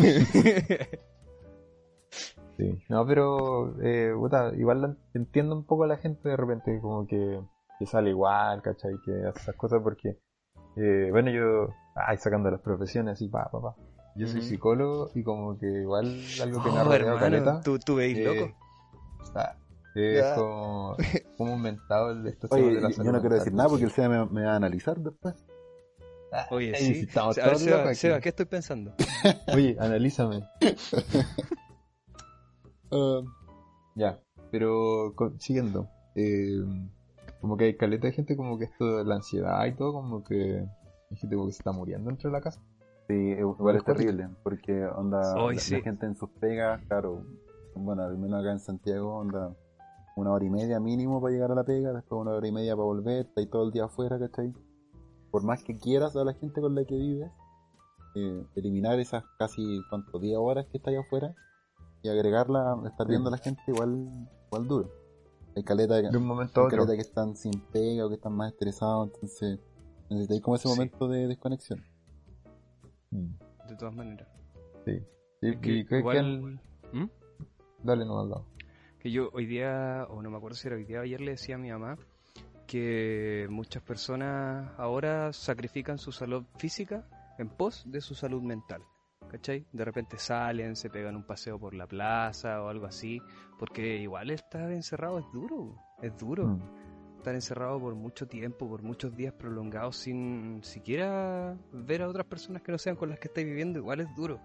Sí. 2.57 2.77
No, 2.89 3.05
pero 3.07 3.81
eh, 3.81 4.11
puta, 4.15 4.51
igual 4.55 4.97
entiendo 5.13 5.55
un 5.55 5.65
poco 5.65 5.85
a 5.85 5.87
la 5.87 5.97
gente 5.97 6.29
de 6.29 6.37
repente 6.37 6.79
como 6.81 7.07
que, 7.07 7.41
que 7.79 7.85
sale 7.85 8.09
igual, 8.11 8.61
¿cachai? 8.61 8.93
Que 9.05 9.11
hace 9.25 9.39
esas 9.39 9.55
cosas 9.55 9.81
porque, 9.81 10.19
eh, 10.75 11.07
bueno, 11.11 11.31
yo, 11.31 11.73
ay, 11.95 12.17
sacando 12.17 12.51
las 12.51 12.61
profesiones 12.61 13.13
así, 13.13 13.29
pa, 13.29 13.49
pa, 13.49 13.61
pa. 13.61 13.75
Yo 14.15 14.27
soy 14.27 14.41
psicólogo 14.41 15.09
y 15.15 15.23
como 15.23 15.57
que 15.57 15.65
igual 15.67 16.05
algo 16.41 16.61
que 16.63 16.69
me 16.71 16.77
ha 16.77 16.83
Oh, 16.83 16.85
rodeado 16.85 17.19
caleta. 17.19 17.61
¿tú, 17.63 17.79
tú 17.79 17.95
veis 17.95 18.17
eh, 18.17 18.23
loco. 18.25 18.51
ah, 19.35 19.55
es 19.95 20.25
Ya. 20.25 20.35
como, 20.35 20.97
como 21.37 21.53
inventado 21.55 22.11
el 22.11 22.27
estos 22.27 22.51
Oye, 22.51 22.63
de 22.75 22.81
la 22.81 22.89
yo 22.89 22.95
salud 22.95 23.11
no 23.13 23.19
quiero 23.21 23.35
decir 23.35 23.53
nada 23.53 23.69
porque 23.69 23.85
sí. 23.85 23.91
el 23.91 23.95
SEA 23.95 24.09
me, 24.09 24.25
me 24.27 24.43
va 24.43 24.53
a 24.53 24.55
analizar 24.57 24.97
después. 24.99 25.35
Ah, 26.33 26.47
Oye, 26.51 26.75
sí. 26.75 26.95
si 26.95 27.05
estamos 27.05 27.37
A 27.37 27.41
ver, 27.41 27.49
todos 27.51 27.61
Seba, 27.63 27.77
locos 27.77 27.87
aquí. 27.91 27.97
Seba, 27.99 28.19
¿qué 28.19 28.29
estoy 28.29 28.45
pensando? 28.45 28.93
Oye, 29.53 29.77
analízame. 29.79 30.43
Ah, 32.93 33.21
Ya, 33.95 34.19
pero 34.51 35.13
co- 35.15 35.31
siguiendo, 35.39 35.87
eh, 36.15 36.59
como 37.39 37.55
que 37.57 37.63
hay 37.65 37.77
caleta 37.77 38.07
de 38.07 38.13
gente 38.13 38.35
como 38.35 38.57
que 38.59 38.65
esto 38.65 38.97
de 38.97 39.05
la 39.05 39.15
ansiedad 39.15 39.65
y 39.65 39.73
todo, 39.75 39.93
como 39.93 40.23
que 40.23 40.65
hay 41.09 41.17
gente 41.17 41.35
como 41.35 41.47
que 41.47 41.53
se 41.53 41.59
está 41.59 41.71
muriendo 41.71 42.09
dentro 42.09 42.29
de 42.29 42.33
la 42.37 42.41
casa. 42.41 42.59
Sí, 43.11 43.39
igual 43.39 43.75
es 43.75 43.83
terrible, 43.83 44.29
porque 44.43 44.85
onda, 44.85 45.35
Hoy 45.43 45.55
la, 45.55 45.61
sí. 45.61 45.75
la 45.75 45.81
gente 45.81 46.05
en 46.05 46.15
sus 46.15 46.29
pegas, 46.29 46.81
claro, 46.87 47.25
bueno, 47.75 48.03
al 48.03 48.17
menos 48.17 48.39
acá 48.39 48.51
en 48.51 48.59
Santiago, 48.59 49.15
onda, 49.17 49.55
una 50.15 50.31
hora 50.31 50.45
y 50.45 50.49
media 50.49 50.79
mínimo 50.79 51.21
para 51.21 51.33
llegar 51.33 51.51
a 51.51 51.55
la 51.55 51.63
pega, 51.63 51.91
después 51.93 52.21
una 52.21 52.31
hora 52.31 52.47
y 52.47 52.51
media 52.51 52.75
para 52.75 52.85
volver, 52.85 53.27
ahí 53.35 53.47
todo 53.47 53.63
el 53.65 53.71
día 53.71 53.85
afuera, 53.85 54.17
¿cachai? 54.19 54.53
Por 55.31 55.43
más 55.43 55.63
que 55.63 55.77
quieras 55.77 56.15
a 56.15 56.23
la 56.23 56.33
gente 56.33 56.61
con 56.61 56.75
la 56.75 56.83
que 56.85 56.95
vives, 56.95 57.31
eh, 58.15 58.45
eliminar 58.55 58.99
esas 58.99 59.23
casi, 59.37 59.81
¿cuánto? 59.89 60.19
10 60.19 60.37
horas 60.37 60.65
que 60.67 60.77
está 60.77 60.89
ahí 60.91 60.97
afuera 60.97 61.33
y 62.03 62.09
agregarla, 62.09 62.77
estar 62.85 63.07
viendo 63.07 63.29
a 63.29 63.31
la 63.31 63.37
gente 63.37 63.61
igual, 63.67 64.09
igual 64.47 64.67
duro. 64.67 64.89
Hay 65.55 65.63
caleta, 65.63 66.01
De 66.01 66.17
un 66.17 66.25
momento 66.25 66.67
caleta 66.69 66.93
que 66.95 67.01
están 67.01 67.35
sin 67.35 67.59
pega 67.71 68.05
o 68.05 68.09
que 68.09 68.15
están 68.15 68.33
más 68.33 68.51
estresados, 68.53 69.09
entonces 69.13 69.59
necesitáis 70.09 70.41
como 70.41 70.55
ese 70.55 70.67
Sí. 70.67 70.73
momento 70.73 71.07
de 71.07 71.27
desconexión. 71.27 71.83
Mm, 73.11 73.27
De 73.69 73.75
todas 73.77 73.93
maneras. 73.95 74.27
Sí. 74.85 74.99
Sí, 75.39 75.47
Es 75.47 75.57
que 75.57 75.71
y 75.71 75.85
que- 75.85 75.97
igual... 75.99 76.59
que- 76.91 76.97
¿Mm? 76.97 77.09
Dale, 77.83 78.05
no 78.05 78.19
al 78.19 78.29
lado. 78.29 78.45
Que 78.99 79.11
yo 79.11 79.29
hoy 79.33 79.45
día, 79.45 80.05
o 80.09 80.21
no 80.21 80.29
me 80.29 80.37
acuerdo 80.37 80.55
si 80.55 80.67
era 80.67 80.77
hoy 80.77 80.83
día 80.85 80.99
o 80.99 81.03
ayer, 81.03 81.19
le 81.21 81.31
decía 81.31 81.55
a 81.55 81.57
mi 81.57 81.71
mamá 81.71 81.97
que 82.67 83.47
muchas 83.49 83.81
personas 83.83 84.71
ahora 84.77 85.33
sacrifican 85.33 85.97
su 85.97 86.11
salud 86.11 86.43
física 86.57 87.07
en 87.37 87.49
pos 87.49 87.83
de 87.91 88.01
su 88.01 88.13
salud 88.15 88.41
mental. 88.41 88.81
¿Cachai? 89.29 89.65
De 89.71 89.85
repente 89.85 90.17
salen, 90.17 90.75
se 90.75 90.89
pegan 90.89 91.15
un 91.15 91.23
paseo 91.23 91.57
por 91.57 91.73
la 91.73 91.87
plaza 91.87 92.61
o 92.61 92.67
algo 92.67 92.85
así, 92.85 93.21
porque 93.57 93.97
igual 93.97 94.29
estar 94.29 94.69
encerrado 94.71 95.19
es 95.19 95.25
duro, 95.31 95.75
es 96.01 96.15
duro. 96.17 96.47
Mm. 96.47 96.61
Estar 97.21 97.35
encerrado 97.35 97.79
por 97.79 97.93
mucho 97.93 98.27
tiempo, 98.27 98.67
por 98.67 98.81
muchos 98.81 99.15
días 99.15 99.31
prolongados 99.31 99.95
sin 99.95 100.63
siquiera 100.63 101.55
ver 101.71 102.01
a 102.01 102.07
otras 102.09 102.25
personas 102.25 102.63
que 102.63 102.71
no 102.71 102.79
sean 102.79 102.95
con 102.95 103.09
las 103.09 103.19
que 103.19 103.27
estáis 103.27 103.45
viviendo, 103.45 103.77
igual 103.77 103.99
es 103.99 104.07
duro. 104.15 104.39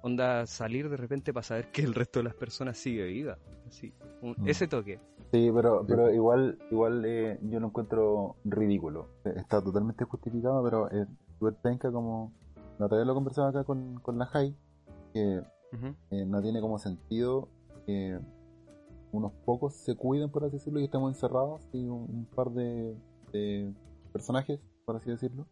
Onda 0.00 0.46
salir 0.46 0.88
de 0.88 0.96
repente 0.96 1.34
para 1.34 1.44
saber 1.44 1.70
que 1.70 1.82
el 1.82 1.94
resto 1.94 2.20
de 2.20 2.24
las 2.24 2.34
personas 2.34 2.78
sigue 2.78 3.04
viva. 3.04 3.36
Así, 3.68 3.92
un- 4.22 4.34
Mm. 4.38 4.48
ese 4.48 4.66
toque. 4.66 4.98
Sí, 5.30 5.50
pero, 5.54 5.84
pero 5.86 6.10
igual, 6.10 6.58
igual 6.70 7.04
eh, 7.04 7.38
yo 7.42 7.60
lo 7.60 7.66
encuentro 7.66 8.36
ridículo. 8.44 9.08
Eh, 9.26 9.34
Está 9.36 9.62
totalmente 9.62 10.04
justificado, 10.04 10.64
pero 10.64 10.88
es 10.90 11.06
súper 11.38 11.52
penca 11.56 11.92
como... 11.92 12.32
La 12.78 12.86
otra 12.86 12.96
vez 12.96 13.06
lo 13.06 13.12
conversaba 13.12 13.50
acá 13.50 13.62
con, 13.64 14.00
con 14.00 14.16
la 14.18 14.24
Jai, 14.24 14.56
que 15.12 15.42
eh, 16.12 16.24
no 16.24 16.40
tiene 16.40 16.62
como 16.62 16.78
sentido 16.78 17.48
que 17.84 18.18
unos 19.16 19.32
pocos 19.44 19.74
se 19.74 19.94
cuiden, 19.96 20.30
por 20.30 20.44
así 20.44 20.56
decirlo, 20.56 20.80
y 20.80 20.84
estemos 20.84 21.12
encerrados 21.12 21.62
y 21.72 21.86
un, 21.88 22.02
un 22.08 22.26
par 22.34 22.50
de, 22.50 22.96
de 23.32 23.72
personajes, 24.12 24.60
por 24.84 24.96
así 24.96 25.10
decirlo, 25.10 25.46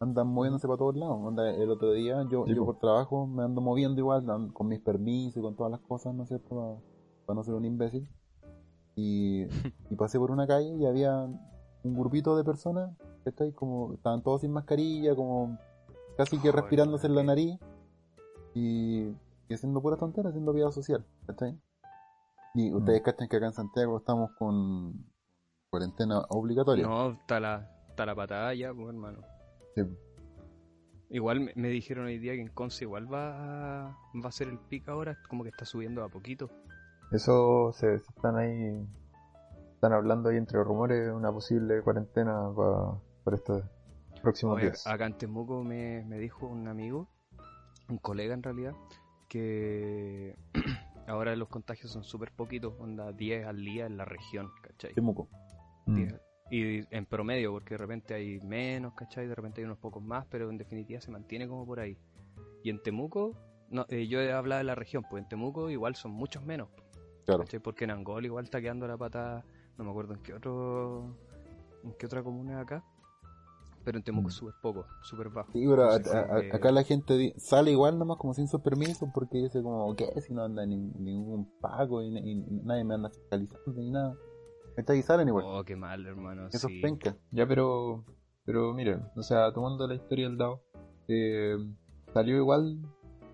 andan 0.00 0.26
moviéndose 0.28 0.66
para 0.66 0.78
todos 0.78 0.96
lados. 0.96 1.18
El 1.56 1.70
otro 1.70 1.92
día 1.92 2.26
yo, 2.30 2.44
Sí, 2.46 2.54
yo 2.54 2.60
po. 2.60 2.66
por 2.66 2.78
trabajo 2.78 3.26
me 3.26 3.42
ando 3.42 3.60
moviendo 3.60 4.00
igual, 4.00 4.24
con 4.52 4.68
mis 4.68 4.80
permisos 4.80 5.36
y 5.38 5.40
con 5.40 5.56
todas 5.56 5.70
las 5.72 5.80
cosas, 5.80 6.14
¿no 6.14 6.22
es 6.24 6.28
cierto? 6.28 6.48
Para, 6.50 6.76
para 7.26 7.34
no 7.36 7.44
ser 7.44 7.54
un 7.54 7.64
imbécil. 7.64 8.08
Y, 8.96 9.44
y 9.90 9.96
pasé 9.96 10.18
por 10.18 10.30
una 10.30 10.46
calle 10.46 10.74
y 10.76 10.86
había 10.86 11.24
un 11.82 11.94
grupito 11.94 12.36
de 12.36 12.44
personas, 12.44 12.96
¿cachai? 13.24 13.52
Como 13.52 13.94
estaban 13.94 14.22
todos 14.22 14.42
sin 14.42 14.52
mascarilla, 14.52 15.14
como 15.14 15.58
casi 16.16 16.36
que 16.38 16.50
Joder, 16.50 16.56
respirándose 16.56 17.06
en 17.06 17.14
la 17.14 17.22
nariz 17.22 17.58
y, 18.54 19.08
y 19.48 19.54
haciendo 19.54 19.80
pura 19.82 19.96
tontera, 19.96 20.28
haciendo 20.28 20.52
vida 20.52 20.70
social, 20.70 21.04
¿cachai? 21.26 21.58
Y 22.54 22.72
ustedes 22.72 23.02
cachan 23.02 23.28
que 23.28 23.36
acá 23.36 23.46
en 23.46 23.52
Santiago 23.52 23.98
estamos 23.98 24.30
con 24.38 24.94
cuarentena 25.70 26.20
obligatoria. 26.30 26.86
No, 26.86 27.10
está 27.10 27.40
la, 27.40 27.68
está 27.88 28.06
la 28.06 28.14
patada 28.14 28.54
ya, 28.54 28.72
pues, 28.72 28.88
hermano. 28.88 29.18
Sí. 29.74 29.82
Igual 31.10 31.40
me, 31.40 31.52
me 31.56 31.68
dijeron 31.68 32.06
hoy 32.06 32.18
día 32.18 32.32
que 32.34 32.40
en 32.40 32.48
Conce 32.48 32.84
igual 32.84 33.12
va, 33.12 33.88
a- 33.88 33.98
va 34.24 34.28
a 34.28 34.32
ser 34.32 34.48
el 34.48 34.58
pico 34.58 34.90
ahora, 34.92 35.18
como 35.28 35.42
que 35.42 35.50
está 35.50 35.64
subiendo 35.64 36.02
a 36.04 36.08
poquito. 36.08 36.48
Eso 37.10 37.72
se, 37.72 37.98
se 37.98 38.10
están 38.10 38.36
ahí, 38.36 38.86
están 39.74 39.92
hablando 39.92 40.28
ahí 40.30 40.36
entre 40.36 40.62
rumores 40.62 41.12
una 41.12 41.30
posible 41.32 41.82
cuarentena 41.82 42.50
para, 42.56 42.98
para 43.24 43.36
estos 43.36 43.64
próximos 44.22 44.56
Oye, 44.56 44.66
días. 44.66 44.86
acá 44.86 45.06
en 45.06 45.18
Temuco 45.18 45.62
me, 45.62 46.04
me 46.06 46.18
dijo 46.18 46.46
un 46.46 46.66
amigo, 46.68 47.08
un 47.88 47.98
colega 47.98 48.34
en 48.34 48.42
realidad, 48.42 48.74
que 49.28 50.36
ahora 51.06 51.34
los 51.36 51.48
contagios 51.48 51.90
son 51.92 52.04
súper 52.04 52.32
poquitos, 52.32 52.74
onda 52.78 53.12
10 53.12 53.46
al 53.46 53.64
día 53.64 53.86
en 53.86 53.96
la 53.96 54.04
región, 54.04 54.50
¿cachai? 54.62 54.94
Temuco. 54.94 55.28
Mm. 55.86 55.94
10. 55.94 56.20
Y 56.50 56.94
en 56.94 57.06
promedio, 57.06 57.52
porque 57.52 57.74
de 57.74 57.78
repente 57.78 58.14
hay 58.14 58.38
menos, 58.40 58.94
¿cachai? 58.94 59.26
De 59.26 59.34
repente 59.34 59.60
hay 59.60 59.64
unos 59.64 59.78
pocos 59.78 60.02
más, 60.02 60.26
pero 60.26 60.50
en 60.50 60.58
definitiva 60.58 61.00
se 61.00 61.10
mantiene 61.10 61.48
como 61.48 61.66
por 61.66 61.80
ahí. 61.80 61.96
Y 62.62 62.70
en 62.70 62.82
Temuco, 62.82 63.36
no, 63.70 63.86
eh, 63.88 64.06
yo 64.06 64.20
he 64.20 64.32
hablado 64.32 64.58
de 64.58 64.64
la 64.64 64.74
región, 64.74 65.04
pues 65.08 65.22
en 65.22 65.28
Temuco 65.28 65.70
igual 65.70 65.94
son 65.96 66.12
muchos 66.12 66.44
menos, 66.44 66.68
Claro. 67.24 67.44
¿cachai? 67.44 67.60
Porque 67.60 67.84
en 67.84 67.90
Angol 67.90 68.24
igual 68.26 68.44
está 68.44 68.60
quedando 68.60 68.86
la 68.86 68.96
pata, 68.96 69.44
no 69.78 69.84
me 69.84 69.90
acuerdo 69.90 70.14
en 70.14 70.22
qué 70.22 70.34
otro, 70.34 71.16
en 71.82 71.92
qué 71.98 72.06
otra 72.06 72.22
comuna 72.22 72.60
acá, 72.60 72.84
pero 73.84 73.98
en 73.98 74.04
Temuco 74.04 74.26
Mm. 74.26 74.30
es 74.30 74.34
súper 74.34 74.54
poco, 74.62 74.86
súper 75.02 75.28
bajo. 75.30 75.52
Sí, 75.52 75.64
pero 75.66 75.84
a- 75.84 75.96
a- 75.96 76.00
que- 76.40 76.50
acá 76.52 76.72
la 76.72 76.82
gente 76.84 77.34
sale 77.36 77.70
igual 77.70 77.98
nomás 77.98 78.16
como 78.18 78.32
sin 78.34 78.48
sus 78.48 78.60
permisos 78.60 79.08
porque 79.14 79.38
dice 79.38 79.62
como, 79.62 79.94
¿qué? 79.94 80.20
Si 80.20 80.32
no 80.32 80.42
anda 80.44 80.64
ni, 80.66 80.76
ningún 80.76 81.50
pago 81.60 82.02
y, 82.02 82.16
y 82.18 82.34
nadie 82.64 82.84
me 82.84 82.94
anda 82.94 83.10
fiscalizando 83.10 83.72
ni 83.80 83.90
nada. 83.90 84.14
¿Cachai? 84.76 84.98
Y 84.98 85.02
salen 85.02 85.28
igual. 85.28 85.44
Oh, 85.46 85.64
qué 85.64 85.76
mal, 85.76 86.04
hermano. 86.06 86.48
Eso 86.48 86.66
sí. 86.68 86.76
es 86.76 86.82
penca. 86.82 87.16
Ya, 87.30 87.46
pero, 87.46 88.04
pero 88.44 88.72
miren, 88.74 89.02
o 89.16 89.22
sea, 89.22 89.52
tomando 89.52 89.86
la 89.86 89.94
historia 89.94 90.26
del 90.28 90.36
DAO, 90.38 90.60
eh, 91.08 91.56
salió 92.12 92.36
igual 92.36 92.78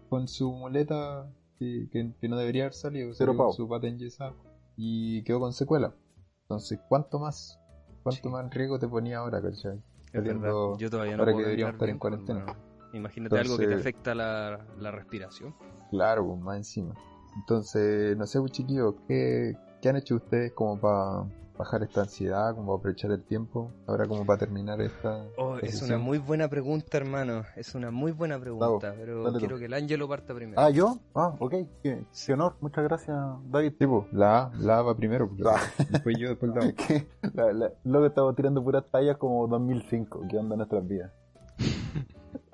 con 0.09 0.26
su 0.28 0.52
muleta 0.52 1.30
que, 1.59 1.88
que- 1.92 2.12
que 2.21 2.28
no 2.28 2.37
debería 2.37 2.64
haber 2.64 2.75
salido. 2.75 3.14
Salió 3.14 3.37
con 3.37 3.52
su 3.52 3.69
pata 3.69 3.87
enyesada 3.87 4.35
y 4.76 5.23
quedó 5.25 5.40
con 5.40 5.52
secuela. 5.52 5.95
Entonces, 6.42 6.80
¿cuánto 6.88 7.19
más? 7.21 7.59
¿Cuánto 8.02 8.23
Sí. 8.23 8.28
más 8.28 8.50
riesgo 8.52 8.78
te 8.78 8.88
ponía 8.88 9.19
ahora, 9.19 9.40
cachai? 9.40 9.80
Yo 10.12 10.90
todavía 10.90 11.17
no 11.17 11.23
ahora 11.23 11.33
puedo 11.33 11.37
que 11.38 11.43
deberíamos 11.45 11.75
estar 11.75 11.88
en 11.88 11.99
cuarentena. 11.99 12.45
Imagínate 12.93 13.38
algo 13.38 13.55
que 13.57 13.59
te 13.59 13.64
Entonces- 13.73 13.81
afecta 13.95 14.14
la, 14.14 14.59
la 14.79 14.90
respiración. 14.90 15.55
Claro, 15.90 16.26
pues, 16.26 16.40
más 16.40 16.57
encima. 16.57 16.95
Entonces, 17.37 18.17
no 18.17 18.26
sé, 18.26 18.40
pues, 18.40 18.52
chiquillos, 18.52 18.95
¿qué, 19.07 19.57
¿qué 19.81 19.88
han 19.88 19.97
hecho 19.97 20.17
ustedes 20.17 20.52
como 20.52 20.81
para 20.81 21.25
bajar 21.61 21.83
esta 21.83 22.00
ansiedad, 22.02 22.55
como 22.55 22.75
aprovechar 22.75 23.11
el 23.11 23.23
tiempo? 23.23 23.71
Ahora 23.87 24.07
como 24.07 24.25
para 24.26 24.38
terminar 24.38 24.81
esta... 24.81 25.25
Oh, 25.37 25.57
es 25.59 25.81
una 25.83 25.99
muy 25.99 26.19
buena 26.19 26.49
pregunta, 26.49 26.97
hermano. 26.99 27.45
Es 27.57 27.75
una 27.75 27.90
muy 27.90 28.12
buena 28.12 28.38
pregunta, 28.38 28.95
pero 28.97 29.33
tú. 29.33 29.38
quiero 29.38 29.59
que 29.59 29.67
el 29.67 29.75
Ángelo 29.75 30.09
parta 30.09 30.35
primero. 30.35 30.61
Ah, 30.61 30.71
¿yo? 30.71 30.99
Ah, 31.14 31.35
ok. 31.38 31.55
Qué, 31.83 32.05
qué 32.26 32.33
honor. 32.33 32.57
Muchas 32.61 32.85
gracias, 32.85 33.17
David. 33.50 33.73
Sí, 33.79 33.87
pues, 33.87 34.12
la 34.12 34.38
A, 34.45 34.52
la 34.59 34.79
A 34.79 34.83
va 34.83 34.97
primero, 34.97 35.31
Ah. 35.47 35.61
después 35.90 36.17
yo, 36.19 36.29
después 36.31 36.52
la 36.55 36.64
A. 36.67 36.73
Que 36.73 37.07
la- 37.35 37.73
Luego 37.85 38.07
estamos 38.07 38.35
tirando 38.37 38.62
puras 38.64 38.85
tallas 38.90 39.17
como 39.19 39.47
2005. 39.47 40.23
¿Qué 40.29 40.38
onda 40.38 40.55
en 40.55 40.59
nuestras 40.59 40.87
vidas? 40.88 41.12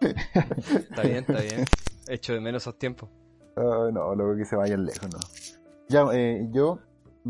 Está 0.01 1.03
bien, 1.03 1.17
está 1.19 1.41
bien. 1.41 1.65
Echo 2.09 2.33
de 2.33 2.41
menos 2.41 2.63
esos 2.63 2.79
tiempos. 2.79 3.09
No, 3.57 4.15
luego 4.15 4.37
que 4.37 4.45
se 4.45 4.55
vayan 4.57 4.85
lejos, 4.85 5.09
no. 5.13 5.19
Ya, 5.89 6.05
eh, 6.13 6.47
yo, 6.51 6.81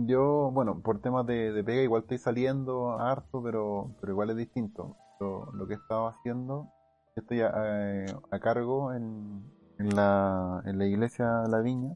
yo, 0.04 0.50
bueno, 0.52 0.80
por 0.80 1.00
temas 1.00 1.26
de, 1.26 1.52
de 1.52 1.64
pega 1.64 1.80
igual 1.82 2.02
estoy 2.02 2.18
saliendo 2.18 2.92
harto, 2.98 3.42
pero, 3.42 3.90
pero 4.00 4.12
igual 4.12 4.30
es 4.30 4.36
distinto. 4.36 4.96
Lo, 5.20 5.50
lo 5.52 5.66
que 5.66 5.74
he 5.74 5.76
estado 5.76 6.08
haciendo, 6.08 6.68
estoy 7.14 7.40
a, 7.40 7.50
eh, 7.54 8.06
a 8.30 8.38
cargo 8.38 8.92
en, 8.92 9.42
en, 9.78 9.96
la, 9.96 10.62
en 10.66 10.78
la 10.78 10.84
iglesia 10.86 11.44
La 11.48 11.60
Viña 11.60 11.94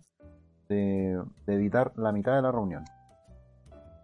de, 0.70 1.22
de 1.46 1.54
editar 1.54 1.92
la 1.96 2.12
mitad 2.12 2.34
de 2.36 2.42
la 2.42 2.50
reunión. 2.52 2.84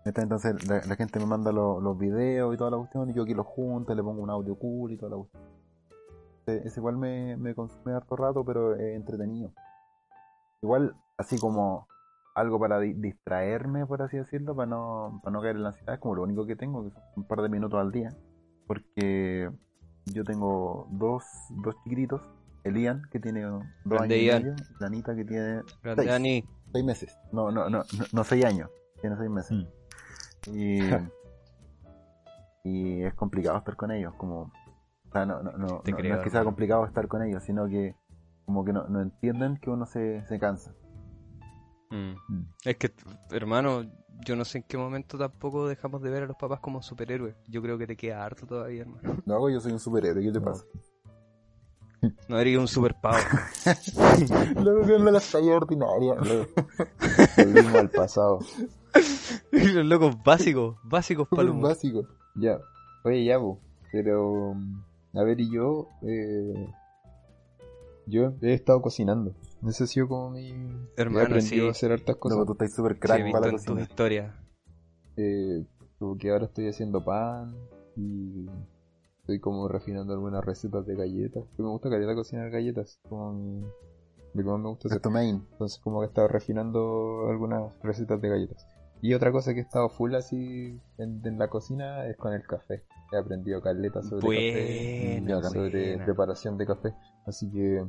Esta- 0.05 0.23
Entonces 0.23 0.69
la, 0.69 0.81
gente 0.97 1.19
me 1.19 1.27
manda 1.27 1.51
lo- 1.51 1.81
los 1.81 1.97
videos 1.99 2.55
y 2.55 2.59
toda 2.59 2.71
la 2.71 2.77
cuestión, 2.77 3.09
y 3.09 3.15
yo 3.15 3.23
aquí 3.23 3.33
los 3.35 3.47
junto, 3.47 3.95
le 3.95 4.03
pongo 4.03 4.23
un 4.23 4.31
audio 4.31 4.55
cool 4.57 4.93
y 4.93 4.97
toda 4.99 5.11
la 5.13 5.17
cuestión. 5.17 5.43
Ese- 6.47 6.69
ese 6.69 6.81
igual 6.81 6.97
me, 6.99 7.37
me 7.39 7.55
consume 7.55 7.95
harto 7.95 8.15
rato, 8.17 8.45
pero 8.45 8.75
es 8.75 8.95
entretenido. 8.95 9.51
Igual, 10.63 10.95
así 11.17 11.39
como 11.39 11.87
algo 12.37 12.59
para 12.61 12.79
di- 12.79 12.93
distraerme, 12.95 13.87
por 13.87 14.03
así 14.03 14.17
decirlo, 14.19 14.55
para 14.55 14.67
no, 14.69 15.21
para 15.23 15.33
no 15.33 15.41
caer 15.43 15.57
en 15.57 15.63
la 15.63 15.69
ansiedad, 15.71 15.95
es 15.95 16.01
como 16.01 16.15
lo 16.15 16.23
único 16.23 16.47
que 16.47 16.55
tengo, 16.57 16.85
que 16.85 16.91
son 16.91 17.03
un 17.17 17.25
par 17.25 17.41
de 17.43 17.49
minutos 17.49 17.81
al 17.81 17.91
día. 17.91 18.15
Porque 18.67 19.51
yo 20.07 20.23
tengo 20.25 20.87
dos, 20.91 21.25
dos 21.63 21.75
chiquititos, 21.83 22.21
el 22.65 22.77
Ian, 22.77 23.03
que 23.11 23.21
tiene 23.21 23.43
dos 23.43 23.63
Grande 23.85 24.15
años 24.15 24.23
y 24.23 24.27
Ian. 24.27 24.43
medio, 24.43 24.55
y 24.55 24.75
la 24.81 24.87
Anita, 24.87 25.17
que 25.17 25.25
tiene 25.25 25.63
Seis. 25.83 26.09
Dani. 26.09 26.45
seis 26.73 26.85
meses. 26.85 27.19
No, 27.33 27.51
no, 27.51 27.71
no, 27.71 27.79
no, 27.79 28.05
no 28.13 28.25
seis 28.25 28.45
años, 28.45 28.71
tiene 29.01 29.17
seis 29.17 29.31
meses. 29.31 29.53
Mm. 29.57 30.57
Y, 30.57 30.79
y 32.65 33.03
es 33.05 33.15
complicado 33.15 33.59
estar 33.59 33.77
con 33.77 33.91
ellos, 33.93 34.15
como, 34.15 34.43
o 34.43 35.13
sea, 35.13 35.25
no, 35.27 35.43
no, 35.43 35.53
no, 35.53 35.59
no- 35.59 35.83
no 35.85 35.97
creo, 35.97 36.17
es 36.17 36.23
que 36.25 36.31
sea 36.31 36.45
complicado 36.45 36.85
estar 36.85 37.07
con 37.09 37.23
ellos, 37.23 37.43
sino 37.45 37.67
que 37.69 37.95
como 38.45 38.65
que 38.65 38.73
no, 38.73 38.87
no 38.89 39.01
entienden 39.01 39.57
que 39.57 39.71
uno 39.71 39.87
se, 39.87 40.25
se 40.27 40.39
cansa. 40.39 40.73
Mm. 41.91 42.15
Mm. 42.29 42.47
Es 42.65 42.77
que, 42.77 42.93
hermano, 43.31 43.85
yo 44.25 44.37
no 44.37 44.45
sé 44.45 44.59
en 44.59 44.65
qué 44.65 44.77
momento 44.77 45.19
tampoco 45.19 45.69
dejamos 45.69 46.03
de 46.03 46.11
ver 46.11 46.25
a 46.25 46.27
los 46.27 46.37
papás 46.37 46.61
como 46.61 46.83
superhéroes. 46.83 47.37
Yo 47.49 47.63
creo 47.63 47.79
que 47.79 47.87
te 47.87 47.97
queda 47.97 48.25
harto 48.25 48.47
todavía, 48.47 48.83
hermano. 48.83 49.23
No 49.25 49.35
hago, 49.35 49.51
yo 49.51 49.61
soy 49.61 49.73
un 49.73 49.81
superhéroe, 49.81 50.23
¿qué 50.23 50.33
te 50.33 50.41
pasa? 50.41 50.65
No 52.29 52.39
eres 52.39 52.59
un 52.59 52.69
superpavo. 52.69 53.17
Luego 54.63 54.87
que 54.87 54.99
no 54.99 55.11
las 55.11 55.31
tallas 55.31 55.57
ordinarias. 55.57 56.19
Volvimos 57.37 57.75
al 57.75 57.91
pasado. 57.91 58.41
los 59.53 59.87
locos 59.87 60.23
básicos, 60.23 60.77
básicos 60.85 61.29
para 61.29 61.49
Súper 61.49 61.63
básico. 61.63 62.07
Ya, 62.35 62.59
oye, 63.05 63.25
ya, 63.25 63.39
bu, 63.39 63.59
pero 63.91 64.55
mm, 64.55 65.19
a 65.19 65.23
ver, 65.23 65.41
y 65.41 65.51
yo, 65.51 65.89
eh, 66.03 66.69
yo 68.07 68.35
he 68.43 68.53
estado 68.53 68.83
cocinando. 68.83 69.35
Ese 69.67 69.85
ha 69.85 69.87
sido 69.87 70.09
como 70.09 70.31
mi. 70.31 70.51
Hermano, 70.97 71.21
he 71.21 71.27
aprendido 71.27 71.63
sí. 71.65 71.69
a 71.69 71.71
hacer 71.71 71.93
hartas 71.93 72.17
cosas. 72.17 72.37
Luego 72.37 72.47
tú 72.47 72.53
estás 72.65 72.75
súper 72.77 72.95
Sí, 72.95 72.99
crack 73.01 73.25
visto 73.25 73.33
para 73.41 73.47
la 73.47 73.51
en 73.51 73.57
tus 73.57 73.65
cocina. 73.67 73.83
historias. 73.83 74.35
Eh, 75.17 75.65
como 75.99 76.17
que 76.19 76.31
ahora 76.31 76.45
estoy 76.47 76.69
haciendo 76.69 77.05
pan 77.05 77.55
y 77.97 78.47
estoy 79.21 79.41
como 79.41 79.67
refinando 79.69 80.13
algunas 80.13 80.45
recetas 80.45 80.87
de 80.87 80.95
galletas. 80.95 81.45
Porque 81.45 81.63
me 81.63 81.69
gusta 81.71 81.91
calidad 81.91 82.15
cocinar 82.15 82.51
galletas, 82.51 83.01
como 83.09 83.33
mi, 83.33 83.61
lo 84.35 84.43
que 84.43 84.49
más 84.51 84.61
me 84.61 84.69
gusta 84.69 84.89
hacer. 84.89 85.01
Tu 85.01 85.11
main. 85.11 85.47
Entonces 85.53 85.81
como 85.81 86.01
que 86.01 86.07
he 86.07 86.09
estado 86.09 86.29
refinando 86.29 87.29
algunas 87.29 87.73
recetas 87.83 88.21
de 88.21 88.29
galletas. 88.29 88.67
Y 89.03 89.13
otra 89.15 89.31
cosa 89.31 89.53
que 89.53 89.61
he 89.61 89.63
estado 89.63 89.89
full 89.91 90.15
así 90.15 90.81
en, 90.99 91.21
en 91.25 91.39
la 91.39 91.49
cocina 91.49 92.07
es 92.07 92.17
con 92.17 92.33
el 92.33 92.43
café. 92.47 92.85
He 93.13 93.17
aprendido 93.17 93.61
caleta 93.61 94.03
sobre 94.03 94.21
café, 94.21 95.21
Buena, 95.21 95.43
sobre 95.49 95.89
buena. 95.91 96.05
preparación 96.05 96.57
de 96.59 96.67
café. 96.67 96.95
Así 97.27 97.51
que 97.51 97.85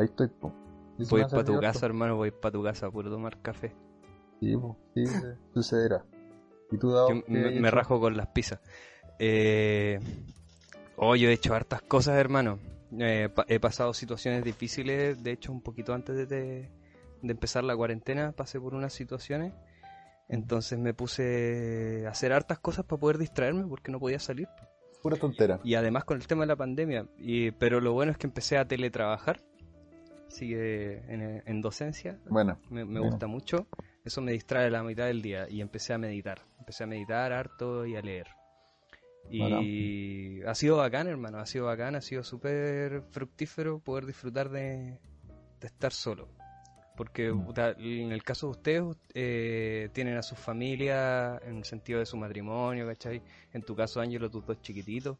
ahí 0.00 0.06
estoy. 0.06 0.28
po. 0.28 0.52
Voy 0.98 1.20
para 1.30 1.44
tu 1.44 1.52
casa, 1.60 1.86
hermano, 1.86 2.16
voy 2.16 2.30
para 2.30 2.52
tu 2.52 2.62
casa 2.62 2.90
puro 2.90 3.10
tomar 3.10 3.40
café. 3.40 3.74
Sí, 4.40 4.56
po, 4.56 4.76
sí, 4.94 5.04
sucederá. 5.54 6.04
¿Y 6.70 6.78
tú, 6.78 6.92
qué 7.08 7.22
me, 7.26 7.50
me 7.60 7.70
rajo 7.70 8.00
con 8.00 8.16
las 8.16 8.26
pizzas. 8.28 8.60
Eh, 9.18 9.98
oh, 10.96 11.14
yo 11.16 11.28
he 11.28 11.32
hecho 11.32 11.54
hartas 11.54 11.82
cosas, 11.82 12.16
hermano. 12.16 12.58
Eh, 12.98 13.28
pa- 13.34 13.44
he 13.48 13.60
pasado 13.60 13.92
situaciones 13.94 14.42
difíciles, 14.44 15.22
de 15.22 15.32
hecho, 15.32 15.52
un 15.52 15.62
poquito 15.62 15.94
antes 15.94 16.16
de, 16.16 16.26
de- 16.26 16.70
de 17.22 17.32
empezar 17.32 17.64
la 17.64 17.76
cuarentena, 17.76 18.32
pasé 18.32 18.58
por 18.60 18.74
unas 18.74 18.92
situaciones. 18.92 19.52
Entonces 20.28 20.78
me 20.78 20.94
puse 20.94 22.04
a 22.06 22.10
hacer 22.10 22.32
hartas 22.32 22.58
cosas 22.60 22.84
para 22.86 23.00
poder 23.00 23.18
distraerme 23.18 23.66
porque 23.66 23.90
no 23.92 23.98
podía 23.98 24.18
salir. 24.20 24.48
Pura 25.02 25.16
tontera. 25.16 25.60
Y 25.64 25.74
además 25.74 26.04
con 26.04 26.18
el 26.18 26.26
tema 26.26 26.42
de 26.42 26.46
la 26.48 26.56
pandemia. 26.56 27.06
Y, 27.18 27.50
pero 27.52 27.80
lo 27.80 27.92
bueno 27.92 28.12
es 28.12 28.18
que 28.18 28.26
empecé 28.26 28.56
a 28.58 28.66
teletrabajar. 28.66 29.40
Sigue 30.30 30.98
en, 31.12 31.42
en 31.44 31.60
docencia. 31.60 32.18
Bueno, 32.28 32.58
Me, 32.70 32.84
me 32.84 33.00
Bueno. 33.00 33.10
gusta 33.10 33.26
mucho. 33.26 33.66
Eso 34.04 34.20
me 34.22 34.32
distrae 34.32 34.70
la 34.70 34.82
mitad 34.82 35.06
del 35.06 35.20
día. 35.22 35.48
Y 35.48 35.60
empecé 35.60 35.92
a 35.92 35.98
meditar. 35.98 36.40
Empecé 36.58 36.84
a 36.84 36.86
meditar 36.86 37.32
harto 37.32 37.84
y 37.84 37.96
a 37.96 38.00
leer. 38.00 38.28
Y 39.28 40.42
ha 40.42 40.54
sido 40.54 40.78
bacán, 40.78 41.06
hermano. 41.08 41.38
Ha 41.38 41.46
sido 41.46 41.66
bacán. 41.66 41.94
Ha 41.96 42.00
sido 42.00 42.22
súper 42.24 43.02
fructífero 43.10 43.78
poder 43.80 44.06
disfrutar 44.06 44.48
de, 44.50 44.98
de 45.60 45.66
estar 45.66 45.92
solo. 45.92 46.28
Porque 46.96 47.32
Mm. 47.32 47.52
en 47.78 48.12
el 48.12 48.22
caso 48.22 48.46
de 48.46 48.50
ustedes, 48.50 48.96
eh, 49.14 49.88
tienen 49.92 50.16
a 50.16 50.22
su 50.22 50.34
familia 50.34 51.38
en 51.44 51.58
el 51.58 51.64
sentido 51.64 51.98
de 52.00 52.06
su 52.06 52.16
matrimonio, 52.16 52.86
¿cachai? 52.86 53.22
En 53.52 53.62
tu 53.62 53.74
caso, 53.74 54.00
Ángelo, 54.00 54.28
tus 54.30 54.44
dos 54.44 54.60
chiquititos. 54.60 55.16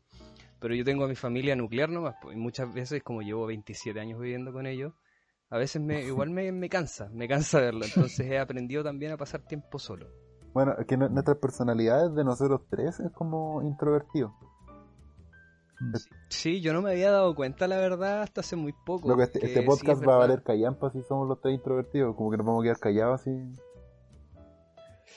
Pero 0.60 0.74
yo 0.74 0.84
tengo 0.84 1.04
a 1.04 1.08
mi 1.08 1.14
familia 1.16 1.56
nuclear 1.56 1.88
nomás, 1.88 2.14
pues, 2.20 2.36
y 2.36 2.38
muchas 2.38 2.72
veces, 2.72 3.02
como 3.02 3.22
llevo 3.22 3.46
27 3.46 3.98
años 3.98 4.20
viviendo 4.20 4.52
con 4.52 4.66
ellos, 4.66 4.92
a 5.48 5.56
veces 5.58 5.80
me, 5.82 6.02
igual 6.04 6.30
me, 6.30 6.52
me 6.52 6.68
cansa, 6.68 7.08
me 7.12 7.26
cansa 7.26 7.60
verlo. 7.60 7.84
Entonces 7.84 8.26
he 8.30 8.38
aprendido 8.38 8.84
también 8.84 9.12
a 9.12 9.16
pasar 9.16 9.40
tiempo 9.46 9.78
solo. 9.78 10.06
bueno, 10.52 10.74
que 10.86 10.96
nu- 10.96 11.08
nuestras 11.08 11.38
personalidades 11.38 12.14
de 12.14 12.24
nosotros 12.24 12.60
tres 12.70 13.00
es 13.00 13.10
como 13.12 13.62
introvertido. 13.62 14.34
Sí, 16.28 16.60
yo 16.60 16.74
no 16.74 16.82
me 16.82 16.90
había 16.90 17.10
dado 17.10 17.34
cuenta, 17.34 17.66
la 17.66 17.78
verdad, 17.78 18.20
hasta 18.22 18.42
hace 18.42 18.54
muy 18.54 18.74
poco. 18.84 19.08
Lo 19.08 19.16
que 19.16 19.22
este, 19.22 19.40
que 19.40 19.46
este 19.46 19.62
podcast 19.62 20.06
va 20.06 20.16
a 20.16 20.18
valer 20.18 20.42
callampa 20.42 20.90
si 20.90 21.02
somos 21.02 21.26
los 21.26 21.40
tres 21.40 21.54
introvertidos, 21.54 22.14
como 22.16 22.30
que 22.30 22.36
nos 22.36 22.46
vamos 22.46 22.60
a 22.62 22.64
quedar 22.64 22.78
callados 22.78 23.20
así. 23.22 23.30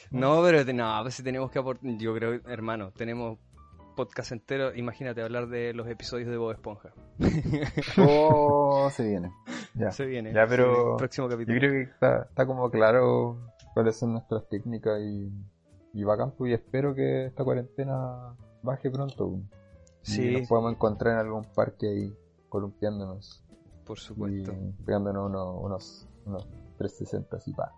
No, 0.10 0.42
pero 0.42 0.64
no, 0.74 1.00
pues 1.02 1.16
si 1.16 1.24
tenemos 1.24 1.52
que 1.52 1.60
aportar, 1.60 1.90
yo 1.98 2.14
creo, 2.16 2.40
hermano, 2.48 2.92
tenemos 2.92 3.40
podcast 3.96 4.32
entero, 4.32 4.74
imagínate 4.76 5.22
hablar 5.22 5.48
de 5.48 5.74
los 5.74 5.88
episodios 5.88 6.30
de 6.30 6.38
Bob 6.38 6.52
Esponja. 6.52 6.94
Oh, 7.98 8.90
se 8.92 9.08
viene. 9.08 9.32
Ya. 9.76 9.92
Se 9.92 10.06
viene. 10.06 10.34
Ya, 10.34 10.46
pero 10.48 10.72
viene 10.84 10.98
próximo 10.98 11.28
Yo 11.28 11.32
capítulo. 11.36 11.60
creo 11.60 11.72
que 11.72 11.82
está, 11.92 12.24
está 12.30 12.46
como 12.46 12.70
claro 12.70 13.38
cuáles 13.74 13.98
son 13.98 14.14
nuestras 14.14 14.48
técnicas 14.50 15.00
y, 15.02 15.32
y 15.94 16.04
bacán, 16.04 16.34
y 16.40 16.54
espero 16.54 16.94
que 16.96 17.26
esta 17.28 17.44
cuarentena 17.44 18.36
baje 18.62 18.90
pronto. 18.90 19.36
Y 19.36 19.44
Sí, 20.06 20.32
nos 20.38 20.48
podamos 20.48 20.74
encontrar 20.74 21.14
en 21.14 21.20
algún 21.20 21.44
parque 21.56 21.88
ahí 21.88 22.18
columpiándonos 22.50 23.42
por 23.86 24.00
supuesto. 24.00 24.52
y 24.52 24.84
pegándonos 24.86 25.30
unos, 25.30 25.58
unos, 25.64 26.08
unos 26.26 26.48
360 26.78 27.38
y 27.46 27.54
pa. 27.54 27.72